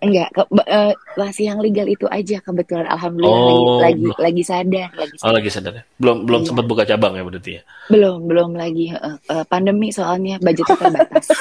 Enggak 0.00 0.28
ke- 0.30 0.48
eh, 0.64 0.90
masih 1.14 1.44
yang 1.46 1.58
legal 1.58 1.84
itu 1.84 2.08
aja 2.08 2.40
kebetulan 2.40 2.86
alhamdulillah 2.86 3.28
Oh, 3.30 3.44
lagi 3.44 3.62
lagi 3.78 4.02
belum. 4.02 4.16
lagi 4.18 4.42
sadar 4.42 4.88
lagi 4.90 5.14
Oh, 5.14 5.20
sadar. 5.20 5.34
lagi 5.34 5.50
sadar 5.50 5.72
ya? 5.74 5.84
Belum 5.96 6.16
belum 6.22 6.40
Iya. 6.40 6.48
sempat 6.48 6.64
buka 6.64 6.82
cabang 6.82 7.12
ya 7.12 7.22
berarti 7.22 7.50
ya? 7.52 7.62
belum 7.86 8.18
belum 8.24 8.50
lagi 8.54 8.84
eh, 8.88 9.00
eh, 9.28 9.44
pandemi 9.46 9.88
soalnya 9.88 10.36
budgetnya 10.38 10.76
terbatas 10.78 11.26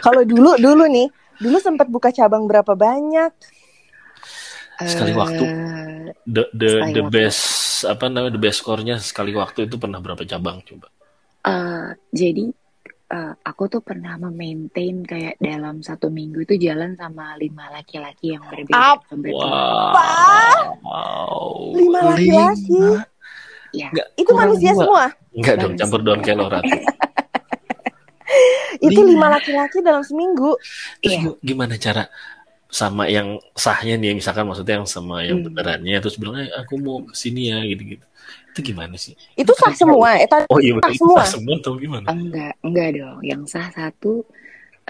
Kalau 0.00 0.22
dulu 0.22 0.56
dulu 0.56 0.84
nih, 0.86 1.06
dulu 1.38 1.56
sempat 1.56 1.86
buka 1.86 2.10
cabang 2.10 2.44
berapa 2.44 2.74
banyak? 2.74 3.30
Sekali 4.78 5.12
waktu. 5.12 5.44
Eh, 5.44 6.10
The 6.24 6.42
the 6.50 6.70
the 6.90 7.02
waktu. 7.02 7.10
best 7.10 7.42
apa 7.84 8.06
namanya 8.06 8.34
the 8.34 8.40
best 8.40 8.60
score-nya 8.60 8.98
sekali 8.98 9.30
waktu 9.32 9.64
itu 9.64 9.74
pernah 9.76 9.98
berapa 9.98 10.22
cabang 10.22 10.60
coba? 10.60 10.86
eh, 11.42 11.86
jadi 12.10 12.50
eh, 13.12 13.32
aku 13.38 13.68
tuh 13.68 13.80
pernah 13.80 14.16
memaintain 14.16 15.04
kayak 15.04 15.36
dalam 15.36 15.78
satu 15.78 16.08
minggu 16.08 16.42
itu 16.42 16.56
jalan 16.58 16.96
sama 16.96 17.36
lima 17.36 17.68
laki-laki 17.70 18.32
yang 18.32 18.42
berbeda 18.42 18.72
Apa? 18.72 19.12
Wow. 20.82 21.76
Lima 21.76 22.00
laki-laki? 22.08 22.80
Ya, 23.72 23.88
Nggak, 23.88 24.06
Itu 24.16 24.30
manusia 24.32 24.72
dua. 24.72 24.80
semua. 24.80 25.04
Enggak 25.32 25.54
dong, 25.58 25.72
campur 25.76 26.00
daun 26.00 26.20
kelor. 26.20 26.52
Itu 28.80 29.00
Lima. 29.00 29.28
laki-laki 29.30 29.78
dalam 29.80 30.00
seminggu. 30.00 30.56
Terus 30.98 31.12
Iya. 31.12 31.20
gi- 31.22 31.40
gimana 31.42 31.74
cara 31.76 32.04
sama 32.72 33.04
yang 33.16 33.28
sahnya 33.64 33.94
nih, 34.00 34.16
misalkan 34.20 34.44
maksudnya 34.48 34.74
yang 34.80 34.88
sama 34.88 35.16
yang 35.28 35.38
Hmm. 35.38 35.46
benerannya, 35.46 35.96
terus 36.02 36.16
bilang, 36.20 36.36
eh, 36.40 36.50
aku 36.60 36.74
mau 36.80 36.96
ke 37.08 37.14
sini 37.22 37.52
ya, 37.52 37.58
gitu-gitu. 37.68 38.04
Itu 38.52 38.60
gimana 38.64 38.96
sih? 38.96 39.14
Itu 39.36 39.52
sah 39.60 39.72
semua. 39.76 40.10
Tadi 40.28 40.44
Oh 40.52 40.58
iya 40.60 40.72
Sah 40.80 40.90
itu 40.92 40.96
semua. 41.00 41.16
sah 41.16 41.28
semua 41.28 41.54
atau 41.60 41.72
gimana? 41.76 42.08
enggak 42.12 42.52
enggak 42.66 42.88
dong. 42.98 43.18
Yang 43.30 43.42
sah 43.52 43.68
satu 43.76 44.12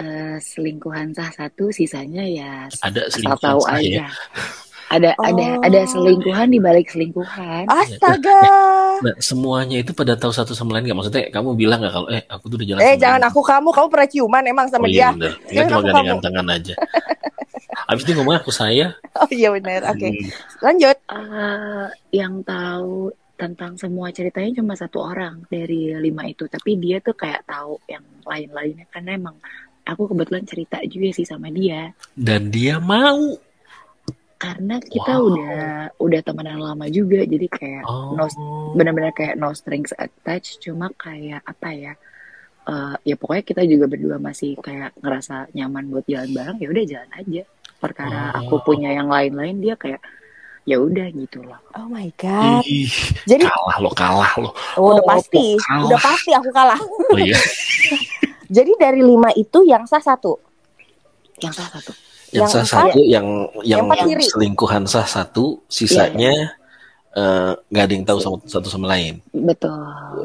eh, 0.02 0.36
selingkuhan 0.40 1.08
sah 1.18 1.30
satu, 1.34 1.64
sisanya 1.74 2.24
ya 2.24 2.52
Ada 2.82 3.00
selingkuhan 3.12 3.42
tahu 3.44 3.60
sah 3.62 3.78
aja. 3.78 4.00
ya? 4.02 4.08
Ada 4.92 5.10
ada 5.24 5.46
Oh. 5.56 5.62
ada 5.64 5.80
selingkuhan 5.88 6.48
di 6.52 6.58
balik 6.60 6.86
selingkuhan. 6.92 7.64
Astaga. 7.70 8.42
Nah, 9.02 9.14
semuanya 9.18 9.76
itu 9.82 9.90
pada 9.96 10.14
tahu 10.14 10.30
satu 10.30 10.52
sama 10.54 10.78
lain 10.78 10.84
nggak? 10.90 10.98
Maksudnya 10.98 11.22
kamu 11.34 11.50
bilang 11.58 11.78
nggak 11.82 11.92
kalau, 11.96 12.08
eh, 12.12 12.22
aku 12.30 12.44
tuh 12.50 12.56
udah 12.60 12.68
jalan 12.70 12.82
Eh, 12.82 12.94
sama 12.94 13.00
jangan 13.02 13.22
aku 13.28 13.40
kamu, 13.42 13.68
kamu 13.72 13.86
pernah 13.92 14.08
ciuman 14.10 14.44
emang 14.46 14.66
sama 14.70 14.84
Oh 14.84 14.90
dia. 14.90 15.08
iya 15.08 15.12
bener. 15.14 15.32
Kita 15.48 15.62
Jangan 15.64 15.70
cuma 15.70 15.80
gandengan 15.86 16.18
tangan 16.22 16.46
aja. 16.54 16.74
Abis 17.92 18.02
itu 18.02 18.12
ngomong 18.14 18.36
aku 18.36 18.50
saya. 18.50 18.96
Oh 19.14 19.28
iya 19.28 19.48
benar. 19.50 19.84
Oke. 19.86 20.08
Hmm. 20.08 20.28
Lanjut. 20.62 20.96
Eh, 21.04 21.86
yang 22.14 22.40
tahu 22.42 23.12
tentang 23.34 23.76
semua 23.76 24.08
ceritanya 24.08 24.56
cuma 24.56 24.72
satu 24.72 25.04
orang 25.04 25.44
dari 25.46 25.92
lima 25.94 26.24
itu, 26.24 26.46
tapi 26.46 26.74
dia 26.76 26.98
tuh 26.98 27.12
kayak 27.12 27.44
tahu 27.44 27.76
yang 27.86 28.00
lain-lainnya 28.22 28.88
karena 28.88 29.14
emang 29.14 29.36
aku 29.82 30.06
kebetulan 30.06 30.42
cerita 30.42 30.78
juga 30.82 31.10
sih 31.10 31.22
sama 31.22 31.50
dia 31.50 31.90
Dan 32.12 32.48
dia 32.48 32.78
mau. 32.78 33.34
karena 34.36 34.74
kita 34.80 35.12
Wow. 35.12 35.26
udah 35.28 35.62
udah 36.00 36.20
temenan 36.20 36.58
lama 36.58 36.86
juga 36.88 37.22
jadi 37.22 37.46
kayak 37.46 37.82
Oh. 37.84 38.10
no 38.12 38.26
benar-benar 38.72 39.12
kayak 39.12 39.34
no 39.36 39.50
strings 39.52 39.94
attached 39.96 40.58
cuma 40.58 40.90
kayak 40.92 41.42
apa 41.44 41.68
ya 41.70 41.92
eh, 42.64 42.94
ya 43.04 43.14
pokoknya 43.14 43.44
kita 43.44 43.62
juga 43.64 43.86
berdua 43.86 44.18
masih 44.18 44.58
kayak 44.58 44.98
ngerasa 44.98 45.46
nyaman 45.52 45.86
buat 45.88 46.02
jalan 46.04 46.30
bareng 46.32 46.58
ya 46.58 46.68
udah 46.68 46.84
jalan 46.84 47.10
aja 47.12 47.42
perkara 47.82 48.30
Oh. 48.32 48.46
aku 48.46 48.54
punya 48.64 48.92
yang 48.92 49.06
lain-lain 49.06 49.58
dia 49.58 49.74
kayak 49.74 49.98
ya 50.62 50.78
udah 50.78 51.10
gitu 51.10 51.42
loh 51.42 51.58
Oh 51.74 51.84
my 51.86 52.06
god. 52.14 52.62
Ih, 52.62 52.86
Jadi 53.24 53.42
kalah 53.42 53.76
lo, 53.76 53.90
kalah 53.90 54.32
lo. 54.38 54.50
oh, 54.76 54.94
udah 54.94 55.02
Oh, 55.02 55.08
pasti, 55.08 55.58
kalah. 55.58 55.84
udah 55.84 55.98
pasti 55.98 56.30
aku 56.30 56.50
kalah. 56.50 56.78
Oh 56.78 57.18
iya. 57.18 57.34
Jadi 58.56 58.70
dari 58.76 59.00
lima 59.00 59.34
itu 59.34 59.64
yang 59.64 59.82
sah 59.82 59.98
satu. 60.00 60.38
yang 61.36 61.50
salah 61.50 61.74
satu 61.74 61.90
Yang 62.30 62.38
Yang 62.38 62.48
sah 62.48 62.62
empat- 62.62 62.70
satu, 62.88 62.98
yang 63.02 63.26
yang 63.62 63.84
kiri. 63.90 64.22
selingkuhan 64.22 64.84
sah 64.84 65.02
satu, 65.02 65.60
sisanya 65.66 66.54
eh, 67.10 67.52
nggak 67.66 67.82
ada 67.82 67.92
yang 67.92 68.06
tahu 68.06 68.18
sama 68.18 68.36
satu 68.42 68.68
sama 68.68 68.86
lain. 68.88 69.18
betul 69.34 69.74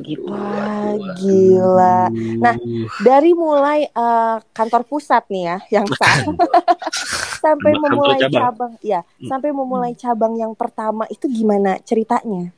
gitu 0.03 0.23
Wah, 0.23 0.93
gila. 1.17 2.07
Nah, 2.37 2.55
Dari 2.97 3.31
mulai 3.33 3.79
eh, 3.85 4.35
kantor 4.49 4.85
pusat 4.85 5.25
nih 5.25 5.43
ya 5.45 5.57
yang 5.73 5.87
sah 5.89 6.15
sampai 7.37 7.71
memulai 7.75 8.17
cabang. 8.19 8.41
cabang. 8.43 8.73
ya, 8.81 9.01
Hmm. 9.03 9.29
sampai 9.29 9.49
memulai 9.51 9.93
cabang 9.93 10.33
yang 10.35 10.53
pertama 10.53 11.03
itu 11.07 11.25
gimana 11.29 11.77
ceritanya? 11.81 12.49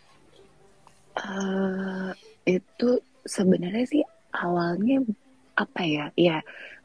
Eh, 1.15 2.09
itu 2.47 2.89
sebenarnya 3.25 3.85
sih 3.85 4.03
awalnya 4.31 5.03
apa 5.53 5.81
ya 5.83 6.05
ya 6.15 6.39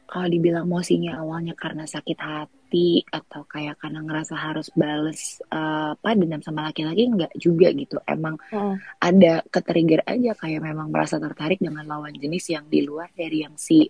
kalau 0.05 0.27
dibilang 0.27 0.67
mosinya 0.67 1.17
awalnya 1.17 1.55
karena 1.55 1.87
sakit 1.87 2.19
hati 2.19 3.01
atau 3.07 3.41
kayak 3.47 3.79
karena 3.79 4.03
ngerasa 4.03 4.35
harus 4.35 4.67
bales 4.75 5.39
eh, 5.47 5.89
apa 5.95 6.09
dendam 6.13 6.43
sama 6.43 6.67
laki-laki 6.67 7.07
enggak 7.07 7.31
juga 7.39 7.71
gitu 7.71 7.95
emang 8.05 8.35
Hmm. 8.51 8.75
ada 8.99 9.39
ketrigger 9.47 10.03
aja 10.03 10.35
kayak 10.35 10.61
memang 10.61 10.91
merasa 10.91 11.15
tertarik 11.17 11.57
dengan 11.57 11.87
lawan 11.87 12.11
jenis 12.13 12.51
yang 12.51 12.67
di 12.67 12.83
luar 12.83 13.07
dari 13.15 13.47
yang 13.47 13.55
si 13.55 13.87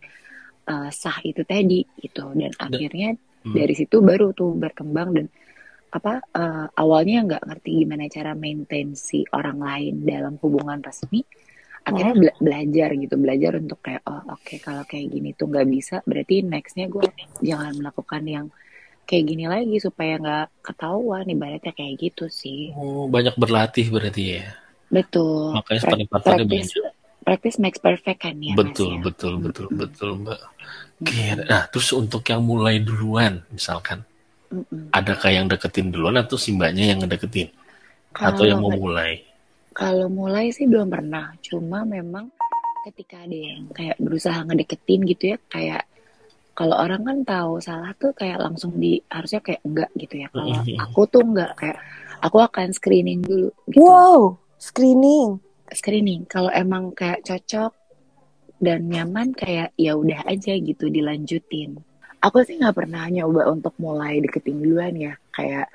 eh, 0.66 0.90
sah 0.94 1.18
itu 1.26 1.42
tadi 1.44 1.82
gitu 1.98 2.30
dan 2.38 2.54
akhirnya 2.58 3.18
Hmm. 3.46 3.54
dari 3.58 3.74
situ 3.80 3.98
baru 4.02 4.34
tuh 4.40 4.52
berkembang 4.58 5.10
dan 5.18 5.28
apa 5.98 6.14
eh, 6.42 6.66
awalnya 6.82 7.18
nggak 7.28 7.44
ngerti 7.48 7.70
gimana 7.86 8.04
cara 8.12 8.32
maintain 8.36 8.88
si 9.08 9.24
orang 9.38 9.60
lain 9.70 9.94
dalam 10.04 10.34
hubungan 10.44 10.80
resmi 10.84 11.22
akhirnya 11.88 12.16
bela- 12.22 12.40
belajar 12.42 12.90
gitu 13.04 13.16
belajar 13.22 13.52
untuk 13.62 13.80
kayak 13.86 14.02
oh 14.10 14.22
oke 14.36 14.56
kalau 14.66 14.84
kayak 14.92 15.08
gini 15.14 15.30
tuh 15.40 15.48
nggak 15.52 15.68
bisa 15.76 15.96
berarti 16.10 16.36
nextnya 16.52 16.86
gue 16.92 17.08
jangan 17.50 17.74
melakukan 17.80 18.24
yang 18.36 18.46
kayak 19.10 19.26
gini 19.30 19.46
lagi 19.54 19.78
supaya 19.88 20.14
nggak 20.24 20.46
ketahuan 20.66 21.26
ibaratnya 21.30 21.74
kayak 21.78 21.96
gitu 22.04 22.26
sih 22.42 22.74
Oh, 22.76 23.06
banyak 23.16 23.36
berlatih 23.42 23.86
berarti 23.94 24.24
ya. 24.36 24.44
betul 24.96 25.54
Makanya 25.56 25.80
sparring-partnernya 25.84 26.46
practice 26.46 26.70
banyak. 26.74 26.95
Practice 27.26 27.58
makes 27.58 27.82
perfect 27.82 28.22
kan 28.22 28.38
ya 28.38 28.54
betul, 28.54 28.94
Mas, 28.94 29.02
ya? 29.02 29.06
betul, 29.10 29.34
betul, 29.42 29.66
Mm-mm. 29.68 29.80
betul, 29.82 30.10
Mbak. 30.22 30.40
Mm-mm. 30.40 31.02
Oke, 31.02 31.24
nah 31.50 31.64
terus 31.68 31.90
untuk 31.92 32.22
yang 32.24 32.46
mulai 32.46 32.80
duluan, 32.80 33.42
misalkan, 33.50 34.06
Mm-mm. 34.54 34.94
adakah 34.94 35.32
yang 35.34 35.50
deketin 35.50 35.90
duluan 35.90 36.16
atau 36.16 36.38
si 36.38 36.54
mbaknya 36.54 36.94
yang 36.94 37.02
ngedeketin? 37.04 37.50
Atau 38.16 38.46
yang 38.48 38.62
mau 38.62 38.70
Kalau- 38.72 38.84
mulai? 38.86 39.12
Kalau 39.76 40.08
mulai 40.08 40.56
sih 40.56 40.72
belum 40.72 40.88
pernah, 40.88 41.36
cuma 41.44 41.84
memang 41.84 42.32
ketika 42.88 43.28
ada 43.28 43.36
yang 43.36 43.68
kayak 43.76 44.00
berusaha 44.00 44.40
ngedeketin 44.48 45.04
gitu 45.04 45.36
ya, 45.36 45.38
kayak 45.52 45.84
kalau 46.56 46.80
orang 46.80 47.04
kan 47.04 47.18
tahu 47.28 47.60
salah 47.60 47.92
tuh 48.00 48.16
kayak 48.16 48.40
langsung 48.40 48.72
di 48.80 49.04
harusnya 49.12 49.44
kayak 49.44 49.60
enggak 49.68 49.92
gitu 50.00 50.16
ya. 50.24 50.28
Kalau 50.32 50.64
Mhm. 50.64 50.80
aku 50.80 51.02
tuh 51.12 51.28
enggak 51.28 51.52
kayak 51.60 51.78
aku 52.24 52.38
akan 52.40 52.72
screening 52.72 53.20
dulu 53.28 53.52
gitu. 53.68 53.84
Wow, 53.84 54.40
screening. 54.56 55.44
Screening 55.68 56.26
kalau 56.26 56.50
emang 56.50 56.92
kayak 56.92 57.22
cocok 57.22 57.74
dan 58.58 58.86
nyaman 58.86 59.32
kayak 59.32 59.74
ya 59.76 59.94
udah 59.94 60.24
aja 60.24 60.54
gitu 60.54 60.88
dilanjutin. 60.88 61.82
Aku 62.20 62.42
sih 62.42 62.56
nggak 62.56 62.74
pernah 62.76 63.06
nyoba 63.06 63.46
untuk 63.48 63.74
mulai 63.78 64.18
deketin 64.18 64.58
duluan 64.58 64.94
ya, 64.94 65.14
kayak 65.30 65.70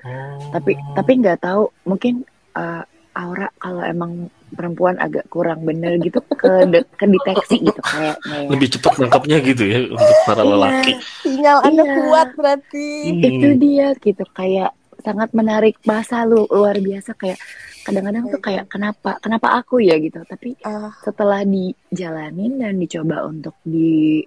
tapi 0.51 0.75
tapi 0.93 1.13
nggak 1.17 1.39
tahu 1.41 1.71
mungkin 1.85 2.27
uh, 2.55 2.83
aura 3.13 3.51
kalau 3.57 3.83
emang 3.83 4.13
perempuan 4.51 4.99
agak 4.99 5.27
kurang 5.29 5.63
bener 5.63 5.95
gitu 5.99 6.19
ke 6.33 6.67
de- 6.67 6.87
ke 6.91 7.07
deteksi 7.07 7.63
gitu 7.63 7.81
kayaknya 7.81 8.37
ya. 8.37 8.49
Lebih 8.51 8.69
cepat 8.75 8.93
nangkapnya 8.99 9.39
gitu 9.41 9.63
ya 9.63 9.79
untuk 9.89 10.17
para 10.25 10.43
Iya. 10.43 10.49
lelaki. 10.49 10.93
Sinyal 11.23 11.59
Anda 11.63 11.85
Iya. 11.85 11.95
kuat 11.97 12.29
berarti. 12.35 12.89
Hmm. 13.05 13.23
itu 13.23 13.49
dia 13.57 13.87
gitu 13.97 14.25
kayak 14.29 14.71
sangat 15.01 15.31
menarik 15.31 15.79
masa 15.83 16.23
lu 16.23 16.45
luar 16.47 16.77
biasa 16.77 17.15
kayak 17.15 17.39
kadang-kadang 17.87 18.25
tuh 18.29 18.41
kayak 18.43 18.65
kenapa? 18.69 19.17
Kenapa 19.21 19.61
aku 19.61 19.81
ya? 19.81 19.97
gitu. 19.99 20.21
Tapi 20.25 20.57
Ah, 20.65 20.93
setelah 21.01 21.43
dijalanin 21.45 22.61
dan 22.61 22.77
dicoba 22.79 23.25
untuk 23.25 23.57
di 23.65 24.23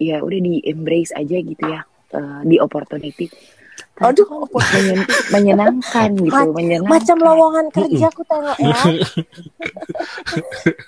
ya 0.00 0.20
udah 0.20 0.40
di 0.42 0.58
embrace 0.66 1.14
aja 1.14 1.38
gitu 1.38 1.64
ya 1.64 1.86
di 2.46 2.58
opportunity 2.62 3.26
Aduh, 3.96 4.26
menyen- 4.50 5.06
menyenangkan 5.32 6.16
gitu 6.16 6.28
Ma- 6.28 6.50
menyenangkan 6.50 6.90
macam 6.90 7.16
lowongan 7.16 7.66
kerja 7.70 8.08
aku 8.08 8.24
tengok 8.24 8.56
ya. 8.58 8.74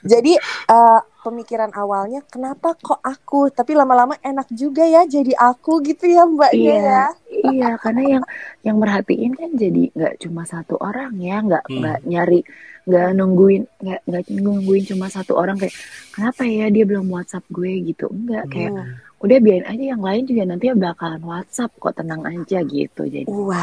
jadi 0.04 0.32
eh, 0.66 1.00
pemikiran 1.22 1.70
awalnya 1.72 2.20
kenapa 2.24 2.74
kok 2.74 2.98
aku, 2.98 3.48
tapi 3.48 3.72
lama-lama 3.72 4.16
enak 4.20 4.48
juga 4.48 4.82
ya 4.82 5.04
jadi 5.04 5.32
aku 5.34 5.82
gitu 5.82 6.06
ya 6.06 6.24
mbaknya 6.24 6.58
Iya, 6.58 6.82
ya. 6.82 7.04
iya 7.46 7.68
karena 7.76 8.02
yang 8.08 8.22
yang 8.62 8.76
merhatiin 8.76 9.32
kan 9.34 9.50
jadi 9.52 9.88
nggak 9.92 10.14
cuma 10.20 10.42
satu 10.42 10.74
orang 10.76 11.16
ya, 11.16 11.40
nggak 11.40 11.64
Hmm. 11.64 11.74
nggak 11.76 11.96
nyari, 12.04 12.40
nggak 12.84 13.06
nungguin, 13.12 13.62
nggak 13.76 13.98
nggak 14.04 14.22
nungguin 14.32 14.82
cuma 14.84 15.06
satu 15.06 15.32
orang 15.34 15.56
kayak 15.56 15.72
kenapa 16.10 16.42
ya 16.42 16.66
dia 16.68 16.82
belum 16.82 17.06
WhatsApp 17.06 17.44
gue 17.48 17.70
gitu, 17.84 18.08
enggak 18.08 18.44
kayak 18.48 18.72
Hmm. 18.72 18.88
Udah 19.16 19.38
biarin 19.40 19.64
aja 19.64 19.84
yang 19.96 20.02
lain 20.04 20.28
juga 20.28 20.42
nanti 20.44 20.68
bakalan 20.76 21.22
WhatsApp 21.24 21.72
kok 21.80 21.96
tenang 21.96 22.20
aja 22.22 22.58
gitu 22.60 23.02
jadi. 23.08 23.24
Wow. 23.24 23.56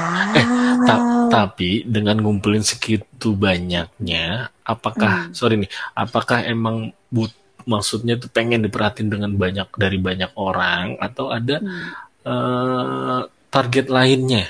Ta- 0.89 1.05
tapi 1.29 1.85
dengan 1.85 2.17
ngumpulin 2.25 2.65
segitu 2.65 3.37
banyaknya, 3.37 4.49
apakah 4.65 5.29
Hmm. 5.29 5.33
sorry 5.33 5.61
nih, 5.61 5.71
apakah 5.93 6.41
emang 6.41 6.89
but 7.13 7.29
maksudnya 7.63 8.17
tuh 8.17 8.27
pengen 8.27 8.65
diperhatiin 8.65 9.07
dengan 9.07 9.31
banyak 9.31 9.69
dari 9.77 9.95
banyak 9.95 10.33
orang 10.35 10.97
atau 10.97 11.29
ada 11.29 11.61
Hmm. 11.61 11.89
eh, 12.23 13.21
target 13.47 13.87
lainnya? 13.87 14.49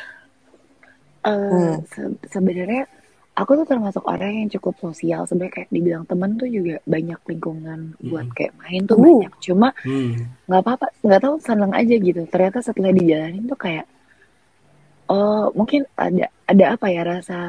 Eh, 1.24 1.32
Hmm. 1.32 1.84
se- 1.90 2.20
sebenarnya 2.32 2.88
aku 3.34 3.52
tuh 3.58 3.66
termasuk 3.66 4.06
orang 4.06 4.46
yang 4.46 4.50
cukup 4.54 4.78
sosial 4.78 5.26
sebenarnya 5.26 5.54
kayak 5.58 5.70
dibilang 5.74 6.06
temen 6.06 6.38
tuh 6.38 6.46
juga 6.46 6.78
banyak 6.86 7.18
lingkungan 7.26 7.80
buat 8.00 8.30
Hmm. 8.30 8.36
kayak 8.38 8.54
main 8.62 8.82
tuh 8.86 8.98
Uh. 8.98 9.04
banyak 9.04 9.34
cuma 9.42 9.70
Hmm. 9.82 10.14
nggak 10.46 10.62
apa-apa 10.62 10.88
nggak 11.02 11.22
tahu 11.22 11.36
seneng 11.42 11.74
aja 11.74 11.96
gitu 11.98 12.22
ternyata 12.30 12.58
setelah 12.62 12.94
dijalanin 12.94 13.50
tuh 13.50 13.58
kayak 13.58 13.86
oh 15.10 15.50
mungkin 15.58 15.84
ada 15.98 16.30
ada 16.46 16.66
apa 16.78 16.86
ya 16.88 17.02
rasa 17.04 17.40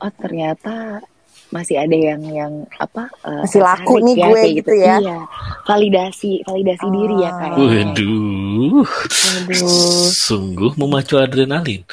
oh 0.00 0.12
ternyata 0.16 1.04
masih 1.52 1.76
ada 1.76 1.92
yang 1.92 2.22
yang 2.24 2.52
apa 2.74 3.12
eh, 3.22 3.44
Masih 3.44 3.60
laku 3.60 4.00
nih 4.00 4.14
ya, 4.16 4.24
gue 4.24 4.34
kayak 4.34 4.52
gitu 4.56 4.72
ya. 4.74 4.94
iya 4.98 5.18
validasi 5.62 6.30
validasi 6.42 6.86
diri 6.88 7.16
ya 7.18 7.28
Ah. 7.28 7.36
kayaknya 7.38 7.60
Waduh, 7.92 8.88
Aduh. 9.36 10.06
sungguh 10.08 10.72
memacu 10.74 11.14
adrenalin. 11.14 11.84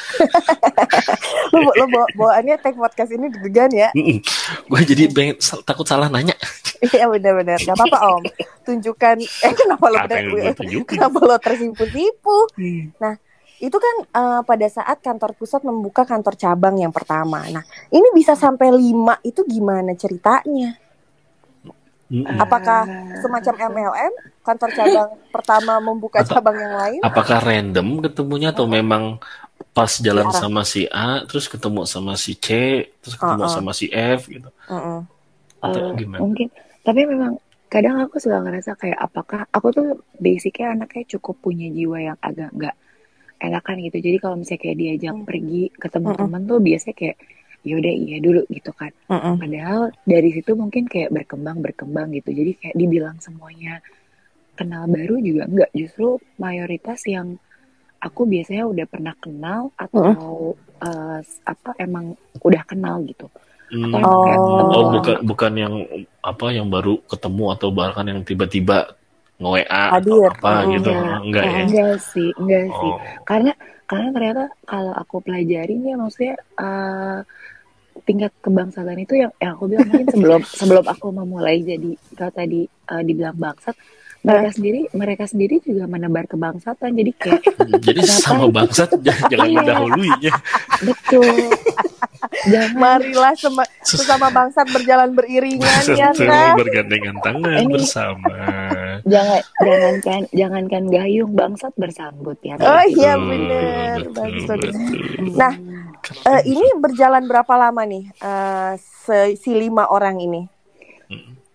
Lo, 1.50 1.66
lo 1.68 1.86
bawa, 1.88 2.06
bawaannya 2.14 2.56
take 2.58 2.78
podcast 2.78 3.10
ini 3.10 3.26
deg-degan 3.28 3.72
ya. 3.74 3.90
Gue 4.64 4.82
jadi 4.86 5.10
pengen 5.10 5.36
sal- 5.40 5.66
takut 5.66 5.84
salah 5.84 6.06
nanya. 6.06 6.38
Iya 6.80 7.10
benar-benar. 7.10 7.58
Gak 7.58 7.74
apa-apa 7.74 7.98
om. 8.08 8.24
Tunjukkan. 8.66 9.18
Eh 9.20 9.54
kenapa 9.54 9.86
lo 9.90 9.98
bener, 10.00 10.54
kenapa 10.86 11.18
lo 11.20 11.36
tersipu-sipu? 11.38 12.38
Nah 12.96 13.18
itu 13.60 13.76
kan 13.76 13.96
eh, 14.08 14.42
pada 14.46 14.68
saat 14.70 15.02
kantor 15.02 15.34
pusat 15.34 15.60
membuka 15.62 16.06
kantor 16.06 16.38
cabang 16.38 16.78
yang 16.78 16.94
pertama. 16.94 17.44
Nah 17.50 17.66
ini 17.90 18.08
bisa 18.12 18.34
sampai 18.34 18.70
lima 18.70 19.18
itu 19.22 19.42
gimana 19.44 19.94
ceritanya? 19.94 20.78
Mm-mm. 22.10 22.38
Apakah 22.38 22.90
Eh, 22.90 23.22
semacam 23.22 23.54
MLM 23.70 24.14
kantor 24.42 24.70
cabang 24.74 25.10
pertama 25.36 25.78
membuka 25.78 26.20
Atau- 26.20 26.36
cabang 26.36 26.58
yang 26.58 26.74
lain? 26.74 27.00
Apakah 27.02 27.38
random 27.40 28.02
ketemunya 28.02 28.50
atau 28.50 28.66
memang 28.66 29.22
pas 29.70 29.92
jalan 29.96 30.26
Diarah. 30.26 30.42
sama 30.42 30.62
si 30.64 30.90
A, 30.90 31.22
terus 31.24 31.46
ketemu 31.46 31.86
sama 31.86 32.18
si 32.18 32.34
C, 32.34 32.48
terus 32.98 33.14
ketemu 33.14 33.46
Uh-uh. 33.46 33.54
sama 33.54 33.72
si 33.72 33.86
F 33.88 34.26
gitu? 34.26 34.50
Mm-mm. 34.66 35.06
Atau 35.60 35.94
Eh, 35.94 35.94
gimana? 36.00 36.20
mungkin 36.20 36.48
tapi 36.80 37.06
memang 37.06 37.38
kadang 37.68 38.02
aku 38.02 38.18
suka 38.18 38.42
ngerasa 38.42 38.74
kayak 38.74 38.98
apakah 38.98 39.46
aku 39.48 39.70
tuh 39.70 39.88
basicnya 40.18 40.74
anaknya 40.74 41.06
cukup 41.12 41.38
punya 41.38 41.70
jiwa 41.70 42.02
yang 42.02 42.18
agak 42.18 42.50
nggak 42.50 42.74
enakan 43.38 43.76
gitu 43.84 43.98
jadi 44.00 44.18
kalau 44.18 44.36
misalnya 44.36 44.62
kayak 44.64 44.78
diajak 44.80 45.14
Hmm. 45.14 45.28
pergi 45.28 45.62
ketemu 45.72 46.08
Mm-mm. 46.08 46.20
teman 46.20 46.42
tuh 46.44 46.58
biasanya 46.58 46.96
kayak 46.98 47.18
yaudah 47.64 47.92
iya 47.92 48.18
dulu 48.24 48.42
gitu 48.48 48.72
kan 48.72 48.92
Mm-mm. 49.12 49.36
padahal 49.40 49.82
dari 50.08 50.30
situ 50.32 50.56
mungkin 50.56 50.88
kayak 50.88 51.12
berkembang 51.12 51.60
berkembang 51.60 52.16
gitu 52.16 52.32
jadi 52.32 52.52
kayak 52.56 52.76
dibilang 52.76 53.18
semuanya 53.20 53.84
kenal 54.56 54.88
baru 54.88 55.20
juga 55.24 55.44
enggak 55.48 55.72
justru 55.76 56.20
mayoritas 56.40 57.04
yang 57.08 57.36
aku 58.00 58.24
biasanya 58.28 58.64
udah 58.68 58.86
pernah 58.88 59.16
kenal 59.20 59.72
atau 59.76 60.56
eh, 60.80 61.20
apa 61.24 61.70
emang 61.80 62.16
udah 62.40 62.64
kenal 62.68 63.04
gitu 63.04 63.28
Hmm. 63.70 63.94
kayak 63.94 64.02
Oh. 64.02 64.74
Oh, 64.74 64.86
bukan 64.98 65.18
bukan 65.30 65.54
yang 65.54 65.74
apa 66.26 66.46
yang 66.50 66.74
baru 66.74 66.98
ketemu 67.06 67.54
atau 67.54 67.70
bahkan 67.70 68.02
yang 68.10 68.26
tiba-tiba 68.26 68.98
nge-WA 69.40 69.84
atau 69.90 69.96
Hadir. 70.20 70.30
apa 70.30 70.52
Mm. 70.60 70.70
gitu. 70.70 70.90
Enggak. 70.92 71.20
Enggak 71.22 71.44
ya? 71.44 71.60
enggak 71.64 71.96
sih 72.04 72.30
enggak 72.36 72.64
sih 72.70 72.92
Oh. 72.92 72.98
karena 73.24 73.52
karena 73.84 74.08
ternyata 74.12 74.44
kalau 74.64 74.94
aku 74.94 75.16
pelajarin 75.20 75.82
ya 75.82 75.96
maksudnya 75.96 76.34
eh, 76.56 77.20
tingkat 78.02 78.32
kebangsaan 78.40 78.96
itu 78.98 79.14
yang, 79.16 79.32
yang 79.38 79.54
aku 79.54 79.66
bilang 79.66 79.88
mungkin 79.88 80.08
sebelum 80.14 80.42
sebelum 80.44 80.86
aku 80.86 81.08
memulai 81.10 81.62
jadi 81.62 81.90
kalau 82.14 82.32
tadi 82.32 82.62
eh, 82.66 83.02
dibilang 83.02 83.36
bangsat 83.36 83.76
mereka 84.22 84.50
sendiri 84.52 84.80
mereka 84.92 85.24
sendiri 85.26 85.56
juga 85.60 85.86
menebar 85.86 86.26
kebangsatan 86.26 86.92
jadi 86.92 87.12
kayak 87.14 87.42
Jadi 87.80 88.00
Kenapa? 88.00 88.20
sama 88.20 88.46
bangsat 88.48 88.90
jangan, 88.98 89.28
jangan 89.28 89.48
Iya. 89.48 89.56
mendahuluinya. 89.58 90.34
betul 90.82 91.36
jangan 92.46 92.72
Marilah 92.76 93.34
sema- 93.34 93.72
sesama 93.80 94.28
bangsat 94.38 94.68
berjalan 94.70 95.10
beriringan 95.12 95.84
ya 95.90 96.12
kan? 96.12 96.54
bergandengan 96.54 97.16
tangan 97.20 97.58
Ini- 97.58 97.74
bersama. 97.74 98.36
jangan 99.02 99.42
jangankan 99.58 100.22
jangankan 100.32 100.84
gayung 100.86 101.32
bangsat 101.32 101.74
bersambut 101.74 102.36
ya 102.42 102.60
Oh 102.60 102.84
iya 102.86 103.16
bagus. 103.16 104.44
betul. 104.46 104.60
Nah, 105.34 105.56
Eh, 106.00 106.42
ini 106.48 106.64
berjalan 106.76 107.24
berapa 107.24 107.54
lama 107.58 107.84
nih 107.84 108.08
eh, 108.16 108.74
se- 108.80 109.36
si 109.36 109.52
lima 109.52 109.84
orang 109.86 110.16
ini? 110.18 110.42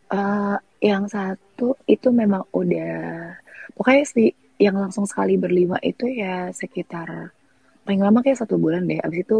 Eh, 0.07 0.57
yang 0.85 1.09
satu 1.09 1.81
itu 1.88 2.12
memang 2.12 2.44
udah 2.53 3.33
pokoknya 3.73 4.05
sih 4.05 4.29
yang 4.61 4.77
langsung 4.77 5.09
sekali 5.09 5.40
berlima 5.40 5.81
itu 5.81 6.05
ya 6.05 6.53
sekitar 6.53 7.33
paling 7.83 8.01
lama 8.05 8.20
kayak 8.20 8.44
satu 8.44 8.61
bulan 8.61 8.85
deh 8.85 9.01
abis 9.01 9.25
itu 9.25 9.38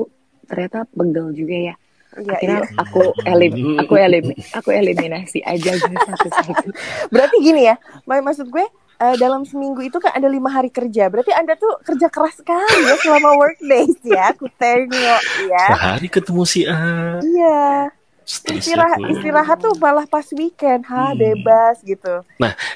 ternyata 0.49 0.89
pegel 0.89 1.29
juga 1.37 1.59
ya 1.73 1.77
Iya, 2.15 2.31
akhirnya 2.31 2.61
iya. 2.63 2.79
aku 2.79 3.01
elim 3.27 3.53
aku 3.75 3.95
elim 3.99 4.25
aku 4.55 4.69
eliminasi 4.71 5.43
aja 5.43 5.71
gitu 5.75 5.99
satu-satu 6.07 6.69
Berarti 7.11 7.37
gini 7.43 7.67
ya, 7.67 7.75
mak- 8.07 8.23
maksud 8.23 8.47
gue 8.55 8.63
eh, 9.03 9.17
dalam 9.19 9.43
seminggu 9.43 9.83
itu 9.83 9.99
kan 9.99 10.15
ada 10.15 10.31
lima 10.31 10.47
hari 10.47 10.71
kerja. 10.71 11.11
Berarti 11.11 11.35
anda 11.35 11.59
tuh 11.59 11.75
kerja 11.83 12.07
keras 12.07 12.39
sekali 12.39 12.87
ya 12.87 12.95
selama 13.03 13.35
work 13.35 13.59
days 13.67 13.99
ya. 14.07 14.31
Aku 14.31 14.47
tengok 14.55 15.23
ya. 15.51 15.67
Sehari 15.75 16.07
ketemu 16.07 16.43
si 16.47 16.61
A. 16.71 17.19
Iya. 17.19 17.91
Istirahat, 18.25 18.99
istirahat 19.13 19.59
tuh 19.61 19.77
malah 19.77 20.09
pas 20.09 20.25
weekend, 20.33 20.89
ha 20.89 21.13
Hmm. 21.13 21.19
bebas 21.19 21.81
gitu. 21.85 22.25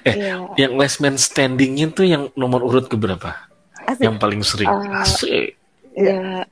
iya 0.04 0.44
Yang 0.56 0.72
last 0.76 0.96
man 1.00 1.16
standingnya 1.16 1.88
tuh 1.88 2.04
yang 2.04 2.28
nomor 2.34 2.61
urut 2.61 2.87
keberapa? 2.87 3.32
Asik. 3.88 4.04
Yang 4.04 4.16
paling 4.20 4.40
sering. 4.44 4.68
Eh, 4.68 5.00
Asik. 5.00 5.48
ya 5.96 6.44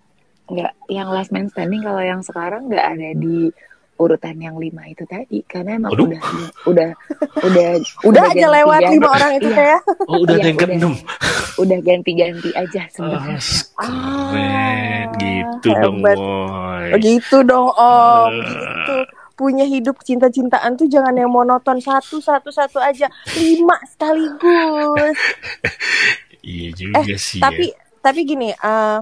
nggak 0.47 0.73
yang 0.89 1.09
last 1.11 1.31
man 1.31 1.51
standing 1.51 1.83
kalau 1.83 2.01
yang 2.01 2.23
sekarang 2.23 2.71
nggak 2.71 2.87
ada 2.87 3.09
di 3.15 3.51
urutan 3.97 4.37
yang 4.37 4.57
lima 4.57 4.85
itu 4.85 5.03
tadi 5.05 5.41
karena 5.43 5.77
emang 5.77 5.91
Waduh. 5.91 6.07
udah 6.07 6.21
udah 6.67 6.89
udah 7.43 7.67
Udah 8.09 8.23
aja 8.27 8.47
lewat 8.53 8.81
ganti- 8.81 8.95
lima 8.95 9.09
orang 9.11 9.33
itu 9.35 9.49
kayak. 9.51 9.81
Oh 10.05 10.17
udah 10.21 10.35
ada 10.35 10.45
yang 10.45 10.57
udah. 10.57 10.69
keenam. 10.69 10.95
udah 11.57 11.79
ganti-ganti 11.81 12.51
aja 12.53 12.81
Ah, 12.81 12.91
sebenarnya 12.91 13.39
keren 13.75 15.07
gitu 15.17 15.69
dong, 15.73 15.97
hebat. 15.99 16.19
Moy. 16.19 16.87
Begitu 16.93 17.37
dong 17.43 17.69
om. 17.71 18.29
Eh. 18.29 18.45
Gitu. 18.45 18.97
Punya 19.35 19.65
hidup 19.65 20.01
cinta-cintaan 20.01 20.75
tuh 20.75 20.85
jangan 20.87 21.13
yang 21.13 21.29
monoton 21.29 21.77
satu 21.79 22.17
satu 22.19 22.49
satu 22.49 22.79
aja 22.79 23.09
lima 23.35 23.77
sekaligus. 23.87 25.17
Iya 26.41 26.71
juga 26.73 27.03
sih. 27.19 27.43
tapi 27.43 27.69
ya. 27.69 27.79
tapi 28.01 28.21
gini 28.23 28.55
eh, 28.55 28.99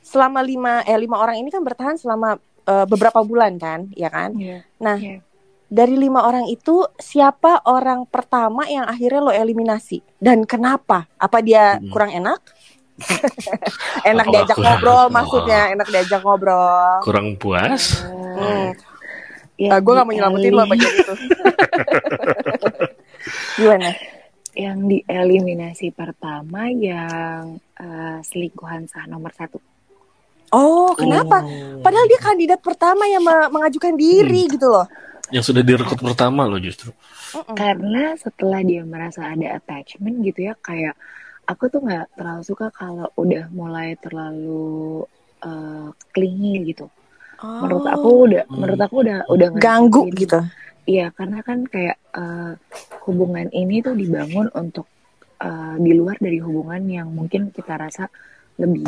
selama 0.00 0.40
lima 0.40 0.80
eh 0.80 0.96
lima 0.96 1.18
orang 1.18 1.36
ini 1.36 1.52
kan 1.52 1.60
bertahan 1.60 1.92
selama 1.94 2.40
eh, 2.66 2.84
beberapa 2.84 3.20
bulan 3.20 3.56
kan 3.56 3.86
ya 3.92 4.08
kan 4.08 4.34
Iya. 4.34 4.58
nah 4.76 4.96
Iya. 4.96 5.22
dari 5.66 5.94
lima 5.94 6.22
orang 6.22 6.46
itu 6.46 6.82
siapa 6.96 7.62
orang 7.64 8.04
pertama 8.04 8.66
yang 8.66 8.84
akhirnya 8.84 9.20
lo 9.20 9.32
eliminasi 9.32 9.98
dan 10.16 10.42
kenapa 10.42 11.06
apa 11.16 11.38
dia 11.40 11.76
Hmm. 11.76 11.88
kurang 11.88 12.10
enak 12.12 12.40
enak 14.08 14.24
Apa 14.24 14.32
diajak 14.32 14.56
kurang- 14.56 14.68
ngobrol 14.74 14.98
Oh. 14.98 15.10
maksudnya 15.10 15.60
enak 15.70 15.86
diajak 15.86 16.20
ngobrol 16.20 16.96
kurang 17.02 17.36
puas. 17.36 18.02
Hmm. 18.02 18.72
yang 19.56 19.72
Ah, 19.72 19.80
gue 19.80 19.88
gak 19.90 20.04
mau 20.04 20.12
nyelamatin 20.12 20.52
lo 20.52 20.64
bagian 20.66 20.92
itu. 20.94 21.14
Gimana? 23.56 23.90
yang 24.56 24.84
dieliminasi 24.84 25.92
pertama 25.92 26.68
yang 26.68 27.60
eh, 27.76 28.18
selingkuhan 28.22 28.84
sah 28.84 29.04
nomor 29.04 29.28
satu. 29.30 29.60
Oh, 30.48 30.94
kenapa? 30.94 31.42
Oh. 31.42 31.80
Padahal 31.80 32.06
dia 32.06 32.20
kandidat 32.20 32.60
pertama 32.60 33.04
yang 33.04 33.20
me- 33.20 33.50
mengajukan 33.50 33.94
diri 33.94 34.46
gitu 34.46 34.66
loh. 34.66 34.86
Yang 35.28 35.50
sudah 35.50 35.62
direkrut 35.62 35.98
pertama 35.98 36.46
loh 36.46 36.58
justru. 36.58 36.94
Karena 37.52 38.14
setelah 38.14 38.62
dia 38.62 38.82
merasa 38.82 39.26
ada 39.26 39.58
attachment 39.58 40.22
gitu 40.22 40.46
ya, 40.46 40.54
kayak 40.56 40.94
aku 41.44 41.66
tuh 41.66 41.82
nggak 41.82 42.14
terlalu 42.14 42.42
suka 42.42 42.70
kalau 42.70 43.10
udah 43.14 43.50
mulai 43.50 43.98
terlalu 43.98 45.02
eh, 45.38 45.88
clingy 46.10 46.72
gitu. 46.72 46.86
Menurut 47.36 47.84
Oh, 47.84 47.92
aku 47.92 48.10
udah, 48.24 48.42
Hmm. 48.46 48.56
menurut 48.56 48.80
aku 48.80 48.96
udah 49.04 49.18
udah 49.28 49.48
ganggu 49.52 50.08
ngerecokin. 50.08 50.20
gitu. 50.22 50.38
Iya, 50.86 51.06
karena 51.12 51.38
kan 51.42 51.58
kayak 51.66 51.96
eh, 52.14 52.52
hubungan 53.04 53.50
ini 53.50 53.82
tuh 53.82 53.92
dibangun 53.92 54.46
untuk 54.54 54.86
eh, 55.36 55.76
di 55.76 55.92
luar 55.92 56.16
dari 56.16 56.38
hubungan 56.38 56.80
yang 56.86 57.08
mungkin 57.10 57.50
kita 57.50 57.76
rasa 57.76 58.08
lebih 58.56 58.86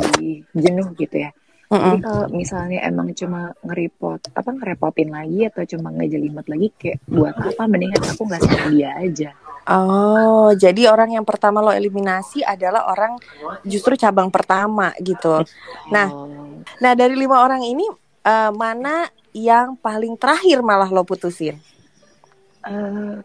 jenuh 0.49 0.95
gitu 0.95 1.19
ya. 1.19 1.29
Jadi 1.77 1.95
Mm-mm. 1.95 2.03
kalau 2.05 2.27
misalnya 2.39 2.79
emang 2.89 3.09
cuma 3.19 3.41
ngerepot, 3.67 4.19
apa 4.39 4.49
ngerepotin 4.57 5.09
lagi 5.17 5.39
atau 5.49 5.63
cuma 5.71 5.89
ngejelimet 5.95 6.45
lagi 6.51 6.67
kayak 6.79 6.99
buat 7.17 7.35
apa? 7.49 7.61
Mendingan 7.71 8.03
aku 8.11 8.21
nggak 8.29 8.43
sama 8.47 8.63
dia 8.67 8.89
aja. 9.05 9.29
Oh, 9.69 10.49
jadi 10.57 10.89
orang 10.89 11.13
yang 11.13 11.25
pertama 11.29 11.61
lo 11.61 11.69
eliminasi 11.69 12.41
adalah 12.41 12.89
orang 12.89 13.21
justru 13.61 13.93
cabang 13.93 14.33
pertama 14.33 14.89
gitu. 14.97 15.45
Nah, 15.93 16.09
Oh, 16.09 16.65
nah 16.83 16.93
dari 16.97 17.15
lima 17.17 17.37
orang 17.45 17.61
ini 17.65 17.85
eh, 18.25 18.51
mana 18.53 19.07
yang 19.35 19.77
paling 19.79 20.13
terakhir 20.21 20.59
malah 20.65 20.89
lo 20.89 21.03
putusin? 21.05 21.55
eh, 22.65 23.15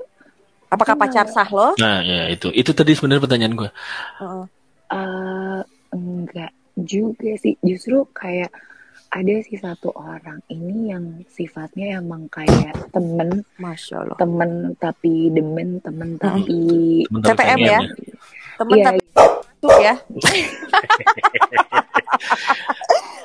Apakah 0.74 0.96
Enggak. 0.96 1.00
pacar 1.00 1.26
sah 1.30 1.48
lo? 1.48 1.68
Nah, 1.80 1.96
ya 2.06 2.30
itu. 2.34 2.46
Itu 2.54 2.70
tadi 2.78 2.92
sebenarnya 2.94 3.24
pertanyaan 3.24 3.54
gue. 3.60 3.70
Heeh. 4.18 4.44
eh, 4.90 5.60
enggak 5.60 5.73
juga 6.84 7.34
sih. 7.40 7.56
Justru 7.60 8.04
kayak 8.12 8.52
ada 9.14 9.34
sih 9.46 9.54
satu 9.54 9.94
orang 9.94 10.42
ini 10.50 10.90
yang 10.90 11.22
sifatnya 11.30 12.02
emang 12.02 12.26
kayak 12.28 12.74
temen, 12.90 13.46
Masya 13.62 14.02
Allah. 14.02 14.18
temen 14.18 14.74
tapi 14.76 15.30
demen, 15.30 15.78
temen 15.80 16.18
tapi 16.18 17.06
TPM 17.06 17.58
ya? 17.62 17.78
pertanyaannya. 17.78 17.78
Temen 18.58 18.76
Iya. 18.78 18.84
tapi 18.86 19.00
tuh 19.64 19.80
ya. 19.80 19.96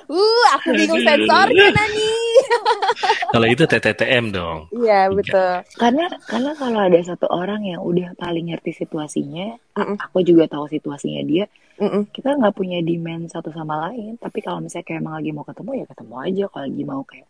uh, 0.10 0.46
aku 0.56 0.68
bingung 0.72 1.04
sensornya 1.04 1.68
Nani. 1.76 2.12
Kalau 3.36 3.48
itu 3.48 3.64
TTTM 3.68 4.32
dong. 4.34 4.72
Iya 4.74 5.12
betul. 5.14 5.62
karena 5.78 6.10
karena 6.26 6.52
kalau 6.58 6.80
ada 6.82 6.98
satu 7.06 7.30
orang 7.30 7.62
yang 7.62 7.82
udah 7.84 8.18
paling 8.18 8.50
ngerti 8.50 8.74
situasinya, 8.74 9.54
Mm-mm. 9.78 10.02
aku 10.02 10.26
juga 10.26 10.50
tahu 10.50 10.66
situasinya 10.66 11.22
dia. 11.30 11.46
Mm-mm. 11.78 12.10
Kita 12.10 12.34
nggak 12.34 12.56
punya 12.58 12.82
demand 12.82 13.30
satu 13.30 13.54
sama 13.54 13.90
lain. 13.90 14.18
Tapi 14.18 14.40
kalau 14.42 14.66
misalnya 14.66 14.86
kayak 14.88 15.00
emang 15.06 15.16
lagi 15.22 15.30
mau 15.30 15.46
ketemu 15.46 15.72
ya 15.78 15.86
ketemu 15.86 16.14
aja. 16.18 16.44
Kalau 16.50 16.66
lagi 16.66 16.84
mau 16.88 17.02
kayak 17.06 17.28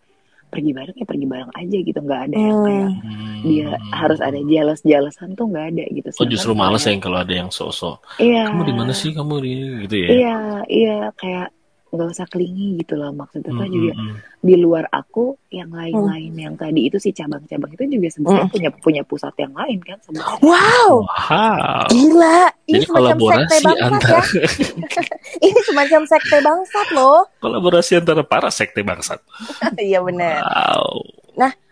pergi 0.50 0.72
bareng 0.74 0.98
ya 0.98 1.06
pergi 1.06 1.26
bareng 1.26 1.52
aja 1.54 1.78
gitu. 1.80 2.00
Nggak 2.00 2.22
ada 2.26 2.38
yang 2.38 2.60
kayak 2.62 2.90
Hmm. 2.90 3.42
dia 3.42 3.70
harus 3.92 4.20
ada 4.20 4.40
jealous-jealousan 4.42 5.30
tuh 5.34 5.46
nggak 5.48 5.66
ada 5.72 5.84
gitu. 5.90 6.08
Oh 6.10 6.14
Sedangkan 6.18 6.34
justru 6.34 6.52
males 6.54 6.82
ya 6.82 6.86
kayak- 6.90 7.02
kalau 7.02 7.18
ada 7.18 7.34
yang 7.34 7.50
sosok. 7.50 7.98
Iya. 8.18 8.44
Kamu 8.50 8.64
di 8.66 8.74
mana 8.74 8.92
sih 8.92 9.12
kamu 9.12 9.34
di 9.40 9.52
gitu 9.86 9.96
ya? 9.96 10.08
Iya, 10.10 10.38
iya 10.68 10.98
kayak 11.14 11.48
nggak 11.90 12.10
usah 12.12 12.26
kelingi 12.26 12.78
gitu 12.78 12.94
loh 12.94 13.10
maksudnya 13.10 13.50
tuh 13.50 13.60
Hmm, 13.60 13.72
juga 13.72 13.94
di 14.40 14.56
luar 14.56 14.86
aku 14.88 15.36
yang 15.50 15.68
lain-lain 15.70 16.32
yang 16.32 16.54
tadi 16.54 16.86
itu 16.86 16.96
si 16.96 17.10
cabang-cabang 17.10 17.74
itu 17.74 17.84
juga 17.90 18.08
sebenarnya 18.08 18.46
Hmm. 18.46 18.54
punya 18.54 18.70
punya 18.72 19.02
pusat 19.04 19.34
yang 19.36 19.52
lain 19.52 19.82
kan 19.82 19.98
sebenarnya. 20.00 20.40
Wow, 20.40 20.92
Wow. 21.28 21.84
gila. 21.90 22.40
Ini 22.64 22.72
Jadi 22.72 22.86
semacam 22.86 23.18
sekte 23.18 23.56
kolaborasi 23.58 23.66
antara 23.76 24.10
ya. 24.14 24.24
Ini 25.46 25.60
semacam 25.66 26.02
sekte 26.06 26.38
bangsat 26.40 26.88
loh. 26.92 27.20
kolaborasi 27.38 27.92
antara 27.98 28.22
para 28.22 28.50
sekte 28.50 28.80
bangsat. 28.80 29.20
Iya 29.82 30.00
benar. 30.00 30.40
Wow. 30.46 31.19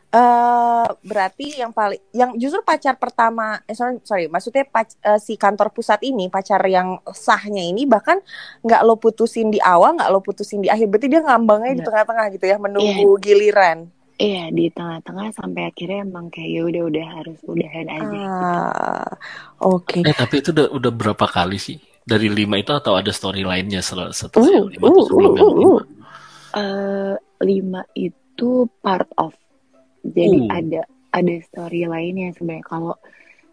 Eh 0.07 0.87
berarti 1.03 1.59
yang 1.59 1.75
paling 1.75 1.99
yang 2.15 2.31
justru 2.39 2.63
pacar 2.63 2.95
pertama 2.95 3.59
eh 3.67 3.75
sorry, 3.75 3.99
sorry 4.01 4.25
maksudnya 4.31 4.63
pac- 4.65 4.95
eh, 5.03 5.19
si 5.19 5.35
kantor 5.35 5.67
pusat 5.75 5.99
ini 6.01 6.31
pacar 6.31 6.63
yang 6.63 6.95
sahnya 7.11 7.59
ini 7.61 7.83
bahkan 7.83 8.17
nggak 8.63 8.81
lo 8.87 8.95
putusin 8.95 9.51
di 9.51 9.59
awal 9.59 9.99
nggak 9.99 10.07
lo 10.07 10.23
putusin 10.23 10.63
di 10.63 10.69
akhir 10.71 10.87
berarti 10.87 11.07
dia 11.11 11.21
ngambangnya 11.21 11.73
di 11.75 11.83
Nggak. 11.83 11.87
tengah-tengah 11.87 12.25
gitu 12.33 12.45
ya 12.47 12.57
menunggu 12.57 13.19
giliran 13.19 13.91
Iya 14.17 14.49
di 14.49 14.65
tengah-tengah 14.73 15.29
sampai 15.29 15.69
akhirnya 15.69 16.01
emang 16.01 16.33
kayak 16.33 16.49
ya 16.49 16.61
udah 16.65 16.83
udah 16.89 17.05
harus 17.21 17.39
udahan 17.45 17.85
aja. 17.87 18.17
gitu. 18.25 18.45
ah 18.49 19.09
oke 19.61 20.01
Eh 20.07 20.15
tapi 20.21 20.41
itu 20.41 20.49
udah 20.55 20.67
udah 20.77 20.91
berapa 20.99 21.25
kali 21.27 21.57
sih? 21.59 21.77
Dari 22.11 22.27
lima 22.31 22.55
itu 22.57 22.71
atau 22.73 22.93
ada 22.99 23.11
story 23.11 23.43
lainnya 23.43 23.81
setelah 23.83 24.09
setelah 24.15 24.47
Uh, 24.47 24.57
yang 24.57 24.65
lima 24.73 24.87
atau 24.89 25.01
uh, 25.01 25.05
sebelum 25.07 25.31
uh, 25.35 25.53
lima? 25.59 25.69
uh. 25.69 25.81
Eh, 26.53 27.15
lima 27.43 27.81
itu 27.93 28.49
part 28.81 29.09
of. 29.17 29.33
Jadi 30.07 30.37
Uh. 30.39 30.51
ada 30.51 30.81
ada 31.11 31.35
story 31.43 31.83
lainnya 31.83 32.31
sebenarnya 32.31 32.63
kalau 32.63 32.95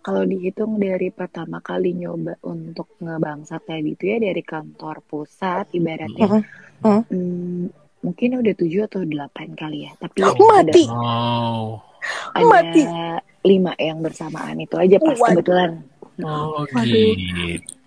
kalau 0.04 0.22
dihitung 0.22 0.76
dari 0.76 1.08
pertama 1.08 1.64
kali 1.64 1.96
nyoba 1.96 2.36
untuk 2.44 2.92
ngebangsat 3.00 3.64
tadi 3.64 3.96
itu 3.96 4.04
ya 4.04 4.20
dari 4.20 4.44
kantor 4.44 5.00
pusat 5.00 5.64
ibaratnya 5.72 6.28
Mm-mm. 6.28 6.42
Mm. 6.84 7.02
hmm, 7.08 7.62
mungkin 8.04 8.30
udah 8.36 8.52
tujuh 8.52 8.84
atau 8.84 9.00
delapan 9.00 9.56
kali 9.56 9.88
ya 9.88 9.96
tapi 9.96 10.20
Oh, 10.20 10.36
Mati. 10.36 10.84
Oh. 10.92 11.80
ada, 12.36 12.44
Mati. 12.44 12.82
ada 12.84 13.24
lima 13.48 13.72
yang 13.80 14.04
bersamaan 14.04 14.60
itu 14.60 14.76
aja 14.76 15.00
pas 15.00 15.16
Waduh. 15.16 15.40
kebetulan 15.40 15.70
Oh 16.20 16.62
gitu. 16.68 17.16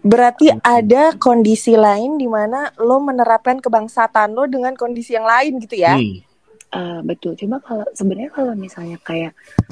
berarti 0.03 0.51
ada 0.60 1.15
kondisi 1.15 1.77
lain 1.77 2.17
di 2.17 2.25
mana 2.25 2.73
lo 2.82 2.97
menerapkan 2.99 3.62
kebangsatan 3.62 4.34
lo 4.34 4.49
dengan 4.49 4.73
kondisi 4.73 5.13
yang 5.13 5.23
lain 5.23 5.62
gitu 5.62 5.77
ya 5.77 5.95
Hmm. 5.95 6.27
Eh, 6.67 6.99
betul 7.01 7.32
cuma 7.34 7.63
kalau 7.63 7.88
sebenarnya 7.95 8.27
kalau 8.30 8.51
misalnya 8.51 8.99
kayak 8.99 9.32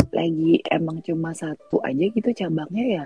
lagi 0.10 0.64
emang 0.66 1.04
cuma 1.04 1.36
satu 1.36 1.84
aja 1.84 2.08
gitu 2.08 2.32
cabangnya 2.32 2.86
ya 2.88 3.04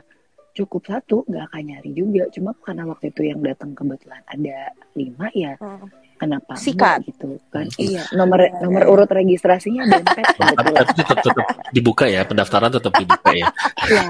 cukup 0.50 0.86
satu 0.86 1.26
nggak 1.26 1.50
akan 1.50 1.62
nyari 1.64 1.92
juga 1.94 2.30
cuma 2.30 2.54
karena 2.60 2.86
waktu 2.86 3.10
itu 3.10 3.22
yang 3.26 3.42
datang 3.42 3.74
kebetulan 3.74 4.22
ada 4.26 4.58
lima 4.94 5.26
ya 5.34 5.58
Hmm. 5.58 5.90
kenapa 6.18 6.54
Sikat. 6.54 7.02
enggak 7.02 7.10
gitu 7.10 7.30
kan 7.50 7.66
iya 7.78 8.06
nomor 8.14 8.46
nomor 8.60 8.84
urut 8.86 9.10
registrasinya 9.10 9.82
dompet 9.88 10.26
Tapi 10.38 10.70
tetap 10.94 11.18
tetap 11.26 11.46
dibuka 11.72 12.06
ya 12.06 12.22
pendaftaran 12.24 12.70
tetap 12.70 12.94
dibuka 12.94 13.30
ya. 13.32 13.46
ya 13.90 14.04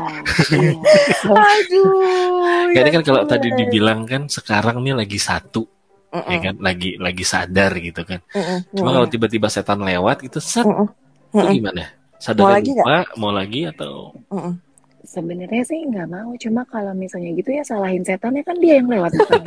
iya. 0.52 0.76
Kalau- 1.24 1.40
aduh 1.56 2.68
Kayaknya 2.76 2.84
ya 2.84 2.96
kan 3.00 3.04
kalau 3.06 3.22
tadi 3.24 3.48
dibilang 3.56 4.00
kan 4.04 4.28
sekarang 4.28 4.84
nih 4.84 4.96
lagi 4.98 5.16
satu 5.16 5.79
Mm-mm. 6.10 6.26
ya 6.28 6.38
kan 6.42 6.56
lagi 6.58 6.90
lagi 6.98 7.22
sadar 7.22 7.72
gitu 7.76 8.02
kan. 8.02 8.20
Mm-mm. 8.30 8.60
Cuma 8.74 8.90
kalau 8.92 9.06
tiba-tiba 9.06 9.46
setan 9.46 9.78
lewat 9.80 10.22
gitu 10.22 10.38
set 10.38 10.64
Mm-mm. 10.64 10.90
itu 11.30 11.38
Mm-mm. 11.38 11.54
gimana? 11.56 11.86
Sadar 12.16 12.42
Mau 12.42 12.52
lagi 12.52 12.72
lupa, 12.74 12.98
mau 13.16 13.32
lagi 13.32 13.62
atau 13.64 14.12
Mm-mm. 14.28 14.54
sebenarnya 15.02 15.64
sih 15.64 15.80
nggak 15.82 16.06
mau 16.08 16.36
cuma 16.36 16.62
kalau 16.66 16.92
misalnya 16.92 17.32
gitu 17.32 17.50
ya 17.50 17.64
salahin 17.64 18.02
setannya 18.02 18.42
kan 18.42 18.54
dia 18.58 18.78
yang 18.78 18.86
lewat 18.86 19.10
betul 19.18 19.42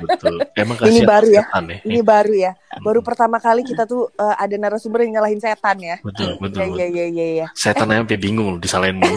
betul. 0.00 0.34
Emang 0.54 0.76
Ini 0.80 1.00
baru 1.02 1.28
ya. 1.28 1.42
setan 1.42 1.64
ya. 1.66 1.78
Ini 1.82 2.00
baru 2.00 2.32
ya. 2.34 2.52
Baru 2.78 3.00
pertama 3.00 3.36
kali 3.36 3.60
kita 3.60 3.84
tuh 3.84 4.08
eh, 4.14 4.36
ada 4.38 4.54
narasumber 4.54 5.02
yang 5.02 5.18
nyalahin 5.18 5.36
setan 5.36 5.76
ya. 5.78 5.96
Betul 6.00 6.38
betul. 6.38 6.60
Iya 6.60 6.68
betul. 6.68 6.76
iya 6.78 6.86
iya 6.86 7.04
iya. 7.08 7.26
iya. 7.34 7.46
Setan 7.52 7.88
aja 7.88 8.00
sampai 8.00 8.16
bingung 8.16 8.56
disalahin 8.56 8.96
mulu. 8.96 9.16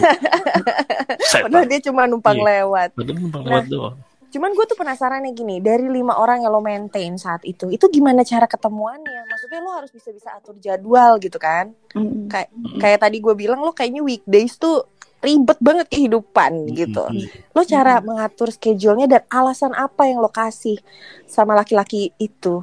Padahal 1.36 1.64
Setan. 1.64 1.64
dia 1.66 1.80
cuma 1.82 2.02
numpang 2.04 2.36
Iya. 2.36 2.48
lewat. 2.60 2.88
Padahal 2.92 3.16
numpang 3.18 3.42
Nah. 3.42 3.50
lewat 3.52 3.64
doang. 3.68 3.96
Cuman 4.36 4.52
gue 4.52 4.68
tuh 4.68 4.76
penasaran 4.76 5.24
nih 5.24 5.32
gini, 5.32 5.56
dari 5.64 5.88
lima 5.88 6.20
orang 6.20 6.44
yang 6.44 6.52
lo 6.52 6.60
maintain 6.60 7.16
saat 7.16 7.40
itu, 7.48 7.72
itu 7.72 7.88
gimana 7.88 8.20
cara 8.20 8.44
ketemuannya? 8.44 9.24
Maksudnya 9.32 9.64
lo 9.64 9.72
harus 9.72 9.88
bisa-bisa 9.88 10.36
atur 10.36 10.60
jadwal 10.60 11.16
gitu 11.16 11.40
kan? 11.40 11.72
Mm-mm. 11.96 12.28
Kayak 12.28 12.52
kayak 12.76 13.00
tadi 13.00 13.16
gue 13.24 13.32
bilang 13.32 13.64
lo 13.64 13.72
kayaknya 13.72 14.04
weekdays 14.04 14.60
tuh 14.60 14.92
ribet 15.24 15.56
banget 15.64 15.88
kehidupan 15.88 16.68
gitu. 16.76 17.08
Lo 17.56 17.64
cara 17.64 18.04
mengatur 18.04 18.52
schedule-nya 18.52 19.08
dan 19.08 19.22
alasan 19.32 19.72
apa 19.72 20.04
yang 20.04 20.20
lo 20.20 20.28
kasih 20.28 20.76
sama 21.24 21.56
laki-laki 21.56 22.12
itu? 22.20 22.60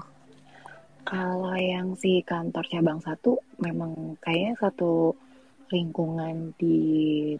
Kalau 1.10 1.58
yang 1.58 1.98
si 1.98 2.22
kantor 2.22 2.70
cabang 2.70 3.02
satu 3.02 3.42
memang 3.58 4.14
kayaknya 4.22 4.62
satu 4.62 5.18
lingkungan 5.74 6.54
di 6.56 6.78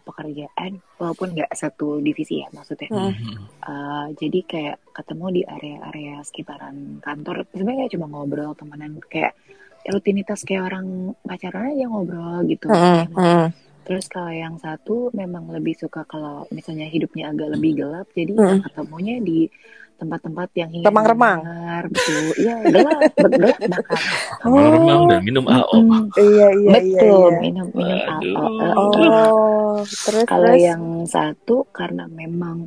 pekerjaan 0.02 0.82
walaupun 0.98 1.30
nggak 1.38 1.54
satu 1.54 2.02
divisi 2.02 2.42
ya 2.42 2.50
maksudnya. 2.50 2.90
Hmm. 2.90 3.14
Mhm. 3.14 3.34
Uh, 3.62 4.06
jadi 4.18 4.38
kayak 4.42 4.76
ketemu 4.90 5.26
di 5.30 5.42
area-area 5.46 6.16
sekitaran 6.26 6.98
kantor 6.98 7.46
sebenarnya 7.54 7.86
cuma 7.94 8.10
ngobrol 8.10 8.58
temenan 8.58 8.98
kayak 9.06 9.38
rutinitas 9.86 10.42
kayak 10.42 10.74
orang 10.74 11.14
pacaran 11.22 11.70
aja 11.70 11.84
ngobrol 11.86 12.42
gitu. 12.50 12.66
Hmm, 12.66 13.06
hmm. 13.14 13.63
Terus 13.84 14.08
kalau 14.08 14.32
yang 14.32 14.56
satu 14.56 15.12
memang 15.12 15.48
lebih 15.48 15.76
suka 15.76 16.02
kalau 16.04 16.48
misalnya 16.48 16.88
hidupnya 16.88 17.30
agak 17.30 17.52
lebih 17.52 17.78
gelap, 17.78 18.06
jadi 18.10 18.32
Mm. 18.32 18.58
ketemunya 18.64 19.16
di 19.20 19.46
tempat-tempat 19.94 20.48
yang 20.58 20.70
Remang-remang. 20.82 21.38
benar, 21.40 21.82
betul. 21.86 22.24
Iya, 22.34 22.56
gelap, 22.66 23.00
gelap 23.14 23.58
bahkan. 23.62 24.00
Remang 24.42 25.02
dan 25.06 25.20
minum 25.22 25.44
AO. 25.46 25.76
Mm, 25.78 26.04
Iya 26.16 26.26
iya 26.26 26.48
iya. 26.50 26.70
betul, 26.74 27.28
iya. 27.30 27.38
minum 27.40 27.66
minum 27.70 27.98
Aduh. 28.02 28.34
AO. 28.34 28.84
Oh, 28.90 29.76
terus 29.86 30.26
Kalau 30.26 30.50
terus. 30.50 30.64
yang 30.64 30.82
satu 31.06 31.56
karena 31.70 32.10
memang 32.10 32.66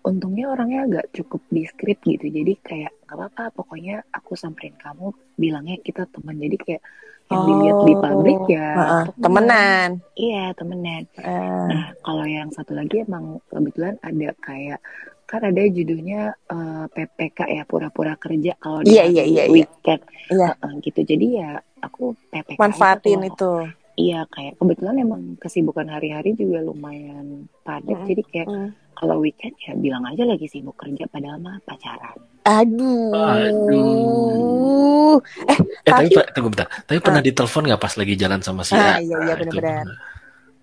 untungnya 0.00 0.48
orangnya 0.48 0.86
agak 0.86 1.06
cukup 1.12 1.42
diskret 1.50 1.98
gitu. 2.00 2.24
Jadi 2.24 2.52
kayak 2.62 2.92
nggak 3.04 3.16
apa-apa, 3.18 3.44
pokoknya 3.52 4.06
aku 4.08 4.38
samperin 4.38 4.78
kamu, 4.78 5.10
bilangnya 5.34 5.76
kita 5.80 6.06
teman. 6.06 6.38
Jadi 6.38 6.56
kayak 6.56 6.82
yang 7.28 7.42
dilihat 7.44 7.78
di 7.82 7.94
publik 7.94 8.40
ya 8.48 8.68
Oh, 8.68 8.78
Heeh, 8.78 9.04
teman. 9.14 9.22
temenan. 9.44 9.90
Iya, 10.14 10.44
temenan. 10.56 11.02
Eh, 11.14 11.66
Nah, 11.68 11.84
kalau 12.00 12.24
yang 12.24 12.48
satu 12.48 12.72
lagi 12.72 13.04
emang 13.04 13.44
kebetulan 13.46 14.00
ada 14.00 14.28
kayak 14.38 14.80
kan 15.24 15.44
ada 15.44 15.60
judulnya 15.60 16.32
eh, 16.32 16.84
PPK 16.88 17.38
ya 17.46 17.62
pura-pura 17.62 18.16
kerja 18.16 18.56
kalau 18.56 18.80
di 18.80 18.96
Iya, 18.96 19.04
hari 19.04 19.12
iya, 19.12 19.24
iya, 19.24 19.42
iya. 19.44 19.52
weekend 19.52 20.00
Iya. 20.28 20.48
Heeh, 20.56 20.72
gitu. 20.80 21.00
Jadi 21.04 21.26
ya 21.36 21.50
aku 21.78 22.16
PPK 22.32 22.56
manfaatin 22.56 23.20
itu. 23.22 23.52
Iya, 23.98 24.24
kayak 24.30 24.56
kebetulan 24.56 24.96
emang 24.96 25.22
kesibukan 25.36 25.90
hari-hari 25.90 26.32
juga 26.32 26.62
lumayan 26.62 27.50
padat. 27.60 27.92
Mm-mm. 27.98 28.08
Jadi 28.08 28.22
kayak 28.24 28.48
Mm. 28.48 28.68
Kalau 28.98 29.18
weekend 29.18 29.54
ya 29.60 29.72
bilang 29.72 30.02
aja 30.04 30.22
lagi 30.22 30.44
sibuk 30.44 30.74
kerja 30.74 31.06
padahal 31.06 31.38
mah 31.38 31.56
pacaran. 31.62 32.16
Aduh. 32.42 33.12
Aduh. 33.14 35.14
Eh, 35.46 35.56
Eh 35.84 35.86
tapi 35.86 36.06
tapi 36.10 36.28
tunggu 36.32 36.48
bentar. 36.50 36.66
Tapi 36.82 36.98
pernah 36.98 37.20
ditelepon 37.20 37.62
nggak 37.64 37.78
pas 37.78 37.94
lagi 37.94 38.14
jalan 38.14 38.40
sama 38.40 38.60
si 38.60 38.72
Ah, 38.72 38.92
A? 38.92 38.94
iya, 38.98 39.16
iya, 39.20 39.32
itu. 39.32 39.48
benar-benar. 39.48 39.86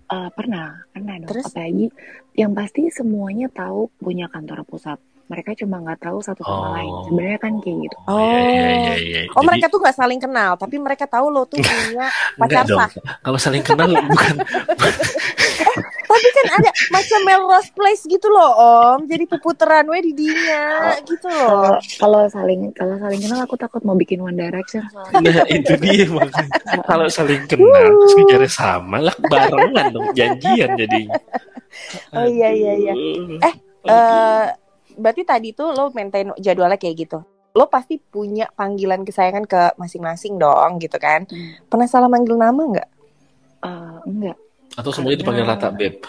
Eh, 0.06 0.28
pernah, 0.32 0.66
pernah 0.86 1.12
dong. 1.16 1.26
Terus? 1.26 1.44
Apalagi 1.46 1.86
yang 2.34 2.50
pasti 2.52 2.80
semuanya 2.88 3.46
tahu 3.48 3.88
punya 3.96 4.26
kantor 4.28 4.62
pusat. 4.62 4.96
Mereka 5.26 5.56
cuma 5.56 5.80
nggak 5.80 6.00
tahu 6.00 6.16
satu 6.20 6.40
sama 6.40 6.54
Oh. 6.54 6.72
lain. 6.72 6.92
Sebenarnya 7.04 7.38
kan 7.40 7.52
kayak 7.58 7.76
gitu. 7.82 7.96
Oh, 8.06 8.22
iya, 8.22 8.38
iya, 8.38 8.70
iya, 8.70 8.94
iya. 8.94 9.20
Oh 9.28 9.36
Jadi, 9.36 9.46
mereka 9.48 9.64
tuh 9.66 9.78
nggak 9.80 9.96
saling 9.96 10.20
kenal, 10.20 10.50
tapi 10.54 10.76
mereka 10.76 11.04
tahu 11.04 11.26
lo 11.26 11.42
tuh 11.42 11.58
punya 11.66 12.06
pacar 12.36 12.64
sah. 12.64 12.88
Kalau 13.20 13.36
saling 13.36 13.60
kenal 13.60 13.90
bukan 13.90 14.34
Tapi 16.06 16.28
kan 16.32 16.46
ada 16.62 16.70
macam 16.94 17.18
Melrose 17.26 17.70
Place 17.74 18.02
gitu 18.06 18.26
loh 18.30 18.50
Om, 18.56 19.10
jadi 19.10 19.24
puputeran 19.26 19.84
we 19.90 19.98
di 20.00 20.12
dinya 20.14 20.94
gitu 21.02 21.26
loh. 21.26 21.76
kalau 21.98 22.24
saling 22.30 22.70
kalau 22.72 22.96
saling 22.96 23.20
kenal 23.20 23.42
aku 23.42 23.58
takut 23.58 23.82
mau 23.82 23.98
bikin 23.98 24.22
One 24.22 24.38
Direction 24.38 24.86
soalnya. 24.88 25.20
Nah 25.20 25.46
itu 25.50 25.72
dia 25.82 26.06
makanya 26.08 26.80
kalau 26.86 27.06
saling 27.10 27.42
kenal 27.50 27.90
terus 28.06 28.14
ngejarnya 28.16 28.50
sama 28.50 28.98
lah 29.02 29.16
barengan 29.18 29.86
dong 29.92 30.08
janjian 30.14 30.72
jadinya. 30.78 31.18
Oh 32.16 32.24
iya 32.24 32.48
iya 32.54 32.72
iya. 32.78 32.94
Eh, 33.44 33.54
Eh, 33.86 34.46
berarti 34.98 35.22
tadi 35.22 35.48
tuh 35.54 35.70
lo 35.70 35.94
maintain 35.94 36.34
jadwalnya 36.42 36.78
kayak 36.78 37.06
gitu. 37.06 37.18
Lo 37.56 37.70
pasti 37.70 37.96
punya 37.96 38.50
panggilan 38.52 39.06
kesayangan 39.06 39.46
ke 39.46 39.60
masing-masing 39.80 40.36
dong 40.36 40.82
gitu 40.82 40.98
kan. 40.98 41.24
Hmm. 41.30 41.62
Pernah 41.70 41.86
salah 41.88 42.10
manggil 42.10 42.36
nama 42.36 42.58
nggak? 42.58 42.88
Eh, 43.62 43.98
enggak, 44.10 44.36
atau 44.76 44.90
semuanya 44.90 45.18
dipanggil 45.18 45.44
rata 45.44 45.68
beb. 45.68 46.04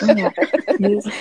enggak. 0.00 0.34
Justru, 0.76 1.12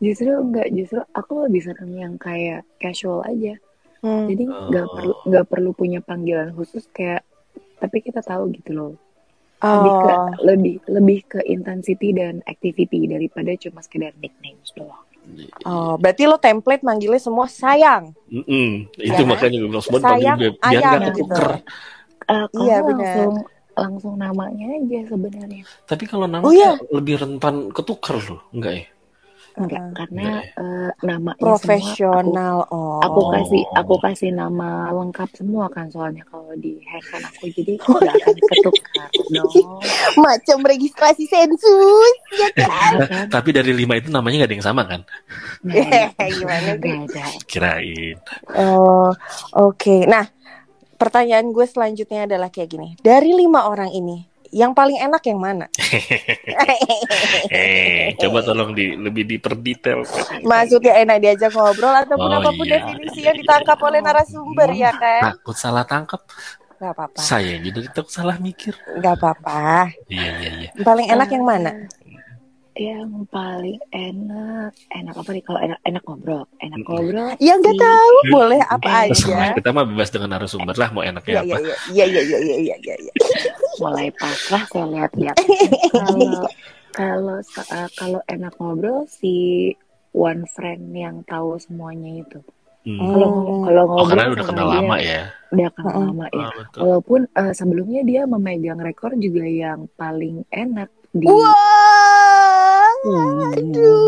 justru 0.00 0.30
enggak, 0.32 0.68
justru 0.70 1.00
aku 1.10 1.32
lebih 1.44 1.62
seneng 1.62 1.92
yang 1.92 2.14
kayak 2.16 2.64
casual 2.76 3.22
aja. 3.22 3.54
Hmm. 4.00 4.26
Jadi 4.26 4.42
nggak 4.46 4.80
Oh. 4.82 4.92
perlu 4.92 5.14
nggak 5.24 5.46
perlu 5.46 5.70
punya 5.72 6.00
panggilan 6.00 6.50
khusus 6.50 6.88
kayak 6.88 7.20
tapi 7.76 8.00
kita 8.00 8.20
tahu 8.20 8.48
gitu 8.52 8.72
loh. 8.72 8.92
Lebih 9.60 9.92
ke 9.94 10.08
Oh, 10.08 10.28
lebih 10.42 10.74
lebih 10.88 11.18
ke 11.28 11.40
intensity 11.44 12.10
dan 12.10 12.40
activity 12.44 13.04
daripada 13.04 13.52
cuma 13.54 13.80
sekedar 13.80 14.16
nicknames 14.16 14.72
doang. 14.72 15.04
oh, 15.62 15.94
berarti 15.94 16.24
lo 16.24 16.40
template 16.40 16.80
manggilnya 16.80 17.20
semua 17.20 17.44
sayang. 17.44 18.16
Mm-mm. 18.26 18.88
Ya 18.96 19.12
Itu 19.12 19.22
kan? 19.22 19.28
makanya 19.28 19.56
gue 19.58 19.68
bilang 19.68 19.84
semua 19.84 20.00
panggil 20.00 20.16
Sayang, 20.24 20.38
beb 20.40 20.54
biar 20.56 20.80
gitu. 20.80 21.08
ketuker. 21.12 21.48
Kalau 22.24 22.48
Iya, 22.56 22.76
benar. 22.80 22.96
langsung 22.96 23.34
langsung 23.80 24.14
namanya 24.14 24.66
aja 24.76 25.00
sebenarnya. 25.08 25.64
Tapi 25.84 26.04
kalau 26.04 26.28
nama 26.28 26.44
Oh, 26.44 26.52
iya. 26.52 26.76
lebih 26.92 27.16
rentan 27.16 27.72
ketuker 27.72 28.20
loh, 28.20 28.44
enggak 28.52 28.74
ya? 28.76 28.86
Enggak, 29.50 29.82
karena 29.98 30.22
Enggak 30.22 30.44
eh, 30.62 30.90
namanya 31.02 31.34
semua 31.34 31.50
Profesional. 31.58 32.56
Oh. 32.70 33.02
aku, 33.02 33.18
aku 33.18 33.20
kasih 33.34 33.62
Oh. 33.66 33.74
aku 33.76 33.94
kasih 33.98 34.30
nama 34.30 34.68
lengkap 34.94 35.26
semua 35.34 35.66
kan 35.66 35.90
soalnya 35.90 36.22
kalau 36.24 36.54
di 36.54 36.78
handphone 36.86 37.26
aku 37.26 37.50
jadi 37.50 37.74
nggak 37.74 38.14
akan 38.14 38.34
ketukar 38.38 39.08
dong. 39.10 39.52
macam 40.24 40.58
registrasi 40.62 41.26
sensus 41.26 42.14
ya 42.30 42.48
kan? 42.56 42.90
Ya 42.94 43.06
kan? 43.10 43.26
Tapi 43.28 43.48
dari 43.50 43.74
lima 43.74 43.98
itu 43.98 44.08
namanya 44.08 44.46
nggak 44.46 44.50
ada 44.50 44.56
yang 44.56 44.66
sama 44.70 44.82
kan? 44.86 45.00
Nah, 45.66 46.14
Gimana 46.30 46.70
ada. 46.78 47.24
Kirain. 47.44 48.16
Oh, 48.54 49.10
oke. 49.52 50.06
Nah, 50.06 50.30
pertanyaan 51.00 51.48
gue 51.48 51.64
selanjutnya 51.64 52.28
adalah 52.28 52.52
kayak 52.52 52.68
gini. 52.68 52.88
Dari 53.00 53.32
lima 53.32 53.64
orang 53.64 53.88
ini, 53.90 54.20
yang 54.52 54.76
paling 54.76 55.00
enak 55.00 55.22
yang 55.24 55.40
mana? 55.40 55.66
Eh, 57.50 58.14
coba 58.16 58.42
tolong 58.42 58.70
di 58.72 58.94
lebih 58.94 59.24
diperdetail. 59.26 60.04
Maksudnya 60.42 61.00
enak 61.00 61.18
diajak 61.18 61.52
ngobrol 61.52 61.94
ataupun 61.96 62.28
Oh, 62.28 62.38
apa 62.38 62.50
pun 62.52 62.66
iya. 62.66 62.78
definisi 62.78 63.20
yang 63.22 63.36
ditangkap 63.36 63.78
oleh 63.80 64.00
narasumber 64.00 64.68
ya 64.70 64.92
kan? 64.92 65.34
Takut 65.34 65.56
salah 65.56 65.82
tangkap. 65.82 66.22
Gak 66.80 66.96
apa-apa, 66.96 67.20
Saya 67.20 67.60
jadi 67.60 67.92
takut 67.92 68.08
salah 68.08 68.40
mikir. 68.40 68.72
gak 68.98 69.14
apa-apa. 69.14 69.92
Iya 70.08 70.32
iya 70.40 70.50
iya. 70.64 70.70
Paling 70.80 71.12
enak 71.12 71.28
yang 71.28 71.44
mana? 71.44 71.70
Yang 72.80 73.28
paling 73.28 73.80
enak, 73.92 74.72
enak 74.88 75.14
apa 75.20 75.30
nih? 75.36 75.44
Kalau 75.44 75.60
enak, 75.60 75.78
enak 75.84 76.02
ngobrol, 76.08 76.42
enak 76.64 76.80
ngobrol. 76.88 77.28
Ya 77.36 77.52
nggak 77.60 77.76
tahu, 77.76 78.14
boleh 78.32 78.60
apa 78.64 78.88
Terserah, 79.12 79.52
aja. 79.52 79.52
kita 79.52 79.68
mah 79.76 79.84
bebas 79.84 80.08
dengan 80.08 80.28
narasumber 80.32 80.76
lah 80.80 80.88
mau 80.96 81.04
enaknya 81.04 81.44
Iya 81.44 81.44
apa. 81.44 81.56
iya 81.60 81.74
iya 81.92 82.04
iya 82.08 82.20
iya 82.24 82.38
iya 82.40 82.56
iya 82.56 82.76
iya. 82.80 82.94
iya. 83.04 83.14
mulai 83.80 84.08
pasrah 84.16 84.64
saya 84.72 84.86
lihat-lihat. 84.88 85.36
Kalau 85.92 86.48
kalau 86.90 87.38
sa- 87.44 87.92
kalau 88.00 88.20
enak 88.26 88.52
ngobrol 88.58 89.04
si 89.08 89.34
one 90.16 90.42
friend 90.54 90.90
yang 90.96 91.16
tahu 91.28 91.60
semuanya 91.60 92.10
itu. 92.24 92.38
Kalau 92.96 93.28
Hmm. 93.28 93.64
kalau 93.66 93.82
Oh 93.92 94.04
ngobrol 94.04 94.08
karena 94.08 94.32
udah 94.32 94.44
kenal 94.48 94.66
dia, 94.72 94.80
lama 94.80 94.96
ya. 95.04 95.20
udah 95.52 95.68
kenal 95.76 95.94
Mm-mm. 95.94 96.06
lama 96.08 96.26
ya. 96.32 96.48
Betul. 96.56 96.80
Walaupun 96.82 97.20
eh, 97.40 97.52
sebelumnya 97.52 98.00
dia 98.10 98.22
memegang 98.24 98.80
rekor 98.80 99.12
juga 99.20 99.44
yang 99.44 99.80
paling 100.00 100.36
enak 100.48 100.88
di 101.10 101.26
Wah, 101.26 102.86
Hmm. 103.00 103.50
aduh. 103.50 104.06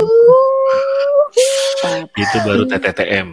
Tapi- 1.82 2.20
Itu 2.20 2.36
baru 2.44 2.62
TTTM. 2.64 3.28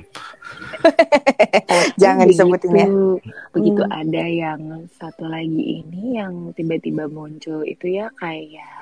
Jangan 2.01 2.25
disebutin 2.25 2.71
ya. 2.71 2.87
begitu- 2.87 3.19
Begitu 3.51 3.81
Hmm. 3.83 3.93
ada 3.93 4.23
yang 4.23 4.61
satu 4.89 5.25
lagi 5.25 5.83
ini 5.83 6.15
yang 6.15 6.33
tiba-tiba 6.53 7.05
muncul 7.05 7.61
itu 7.61 7.91
ya 7.91 8.07
kayak 8.15 8.78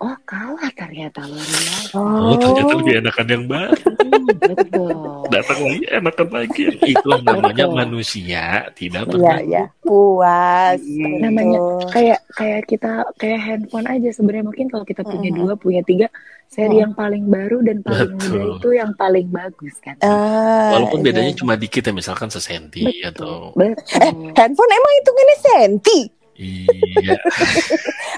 oh 0.00 0.16
kalah 0.24 0.70
ternyata 0.72 1.20
luar 1.22 1.44
biasa. 1.44 1.92
Oh, 1.92 2.34
ternyata 2.34 2.72
lebih 2.74 2.94
enakan 2.98 3.26
yang 3.28 3.44
baru. 3.44 3.76
Hmm, 4.00 4.26
betul. 4.40 4.96
Datang 5.28 5.58
lagi 5.60 5.84
enakan 5.86 6.28
lagi. 6.30 6.62
Itulah 6.82 7.20
namanya 7.22 7.64
Betul. 7.64 7.76
manusia 7.76 8.42
tidak 8.72 9.02
Iya 9.04 9.12
pernah. 9.12 9.38
iya. 9.40 9.62
Puas. 9.80 10.80
Iya. 10.80 11.04
betul. 11.04 11.20
Namanya 11.20 11.58
kayak 11.88 12.18
kayak 12.30 12.60
kita 12.66 12.90
kayak 13.16 13.40
handphone 13.40 13.86
aja 13.86 14.08
sebenarnya 14.10 14.44
mungkin 14.44 14.66
kalau 14.66 14.82
kita 14.82 15.02
punya 15.02 15.28
Mm-mm. 15.28 15.38
dua 15.38 15.52
punya 15.54 15.82
tiga 15.82 16.08
seri 16.46 16.66
Mm. 16.72 16.82
yang 16.82 16.92
paling 16.94 17.24
baru 17.26 17.58
dan 17.60 17.76
paling 17.80 18.10
muda 18.12 18.26
Betul. 18.26 18.50
itu 18.56 18.68
yang 18.74 18.92
paling 18.92 19.26
bagus 19.28 19.74
kan 19.78 19.94
Ah, 20.00 20.74
Walaupun 20.74 20.98
bedanya 21.00 21.30
iya. 21.30 21.38
cuma 21.38 21.54
dikit 21.54 21.82
ya, 21.82 21.92
misalkan 21.92 22.26
sesenti 22.26 22.82
atau 23.04 23.54
betul 23.54 24.02
handphone 24.34 24.72
emang 24.72 24.92
hitungannya 24.96 25.36
senti. 25.38 26.00
Iya. 26.40 27.16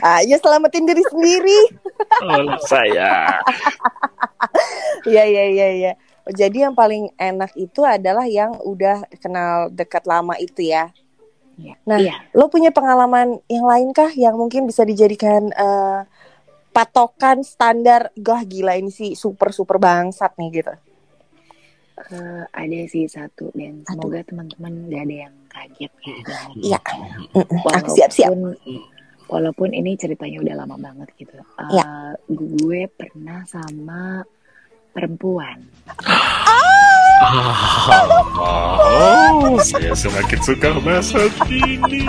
Ayo 0.22 0.38
selamatin 0.38 0.86
diri 0.86 1.02
sendiri. 1.06 1.58
Oh, 2.22 2.58
saya. 2.62 3.38
Iya 5.06 5.22
iya 5.26 5.44
iya 5.50 5.68
iya. 5.74 5.92
Jadi 6.30 6.62
yang 6.62 6.74
paling 6.74 7.10
enak 7.18 7.50
itu 7.58 7.82
adalah 7.82 8.26
yang 8.26 8.54
udah 8.62 9.02
kenal 9.18 9.70
dekat 9.70 10.06
lama 10.06 10.38
itu 10.38 10.70
ya. 10.70 10.94
Iya. 11.58 11.74
Nah, 11.82 11.98
Iya. 11.98 12.14
lo 12.34 12.46
punya 12.46 12.70
pengalaman 12.70 13.42
yang 13.50 13.66
lain 13.66 13.90
kah 13.90 14.10
yang 14.14 14.38
mungkin 14.38 14.66
bisa 14.66 14.86
dijadikan 14.86 15.50
eh, 15.50 16.00
patokan 16.70 17.42
standar? 17.42 18.14
Wah 18.16 18.42
gila 18.46 18.78
ini 18.78 18.90
sih 18.94 19.18
super 19.18 19.50
super 19.50 19.76
bangsat 19.82 20.34
nih 20.38 20.62
gitu. 20.62 20.74
Eh, 22.10 22.42
ada 22.50 22.78
sih 22.88 23.06
satu 23.06 23.52
dan 23.54 23.84
semoga 23.86 24.24
teman-teman 24.26 24.90
gak 24.90 25.02
ada 25.06 25.16
yang 25.28 25.34
kaget 25.52 25.92
ya 26.00 26.16
Iya. 26.56 26.78
Mm-mm. 27.32 27.60
Aku 27.70 27.88
siap-siap. 27.90 28.32
walaupun 28.32 28.56
walaupun 29.28 29.68
ini 29.70 29.94
ceritanya 29.94 30.40
udah 30.40 30.54
lama 30.58 30.76
banget 30.78 31.08
gitu 31.16 31.36
Eh, 31.36 31.68
Iya. 31.70 31.84
gue 32.28 32.80
pernah 32.90 33.44
sama 33.44 34.24
perempuan 34.90 35.60
Oh, 38.34 39.54
saya 39.62 39.94
semakin 39.94 40.40
suka 40.42 40.74
masa 40.82 41.22
kini. 41.46 42.02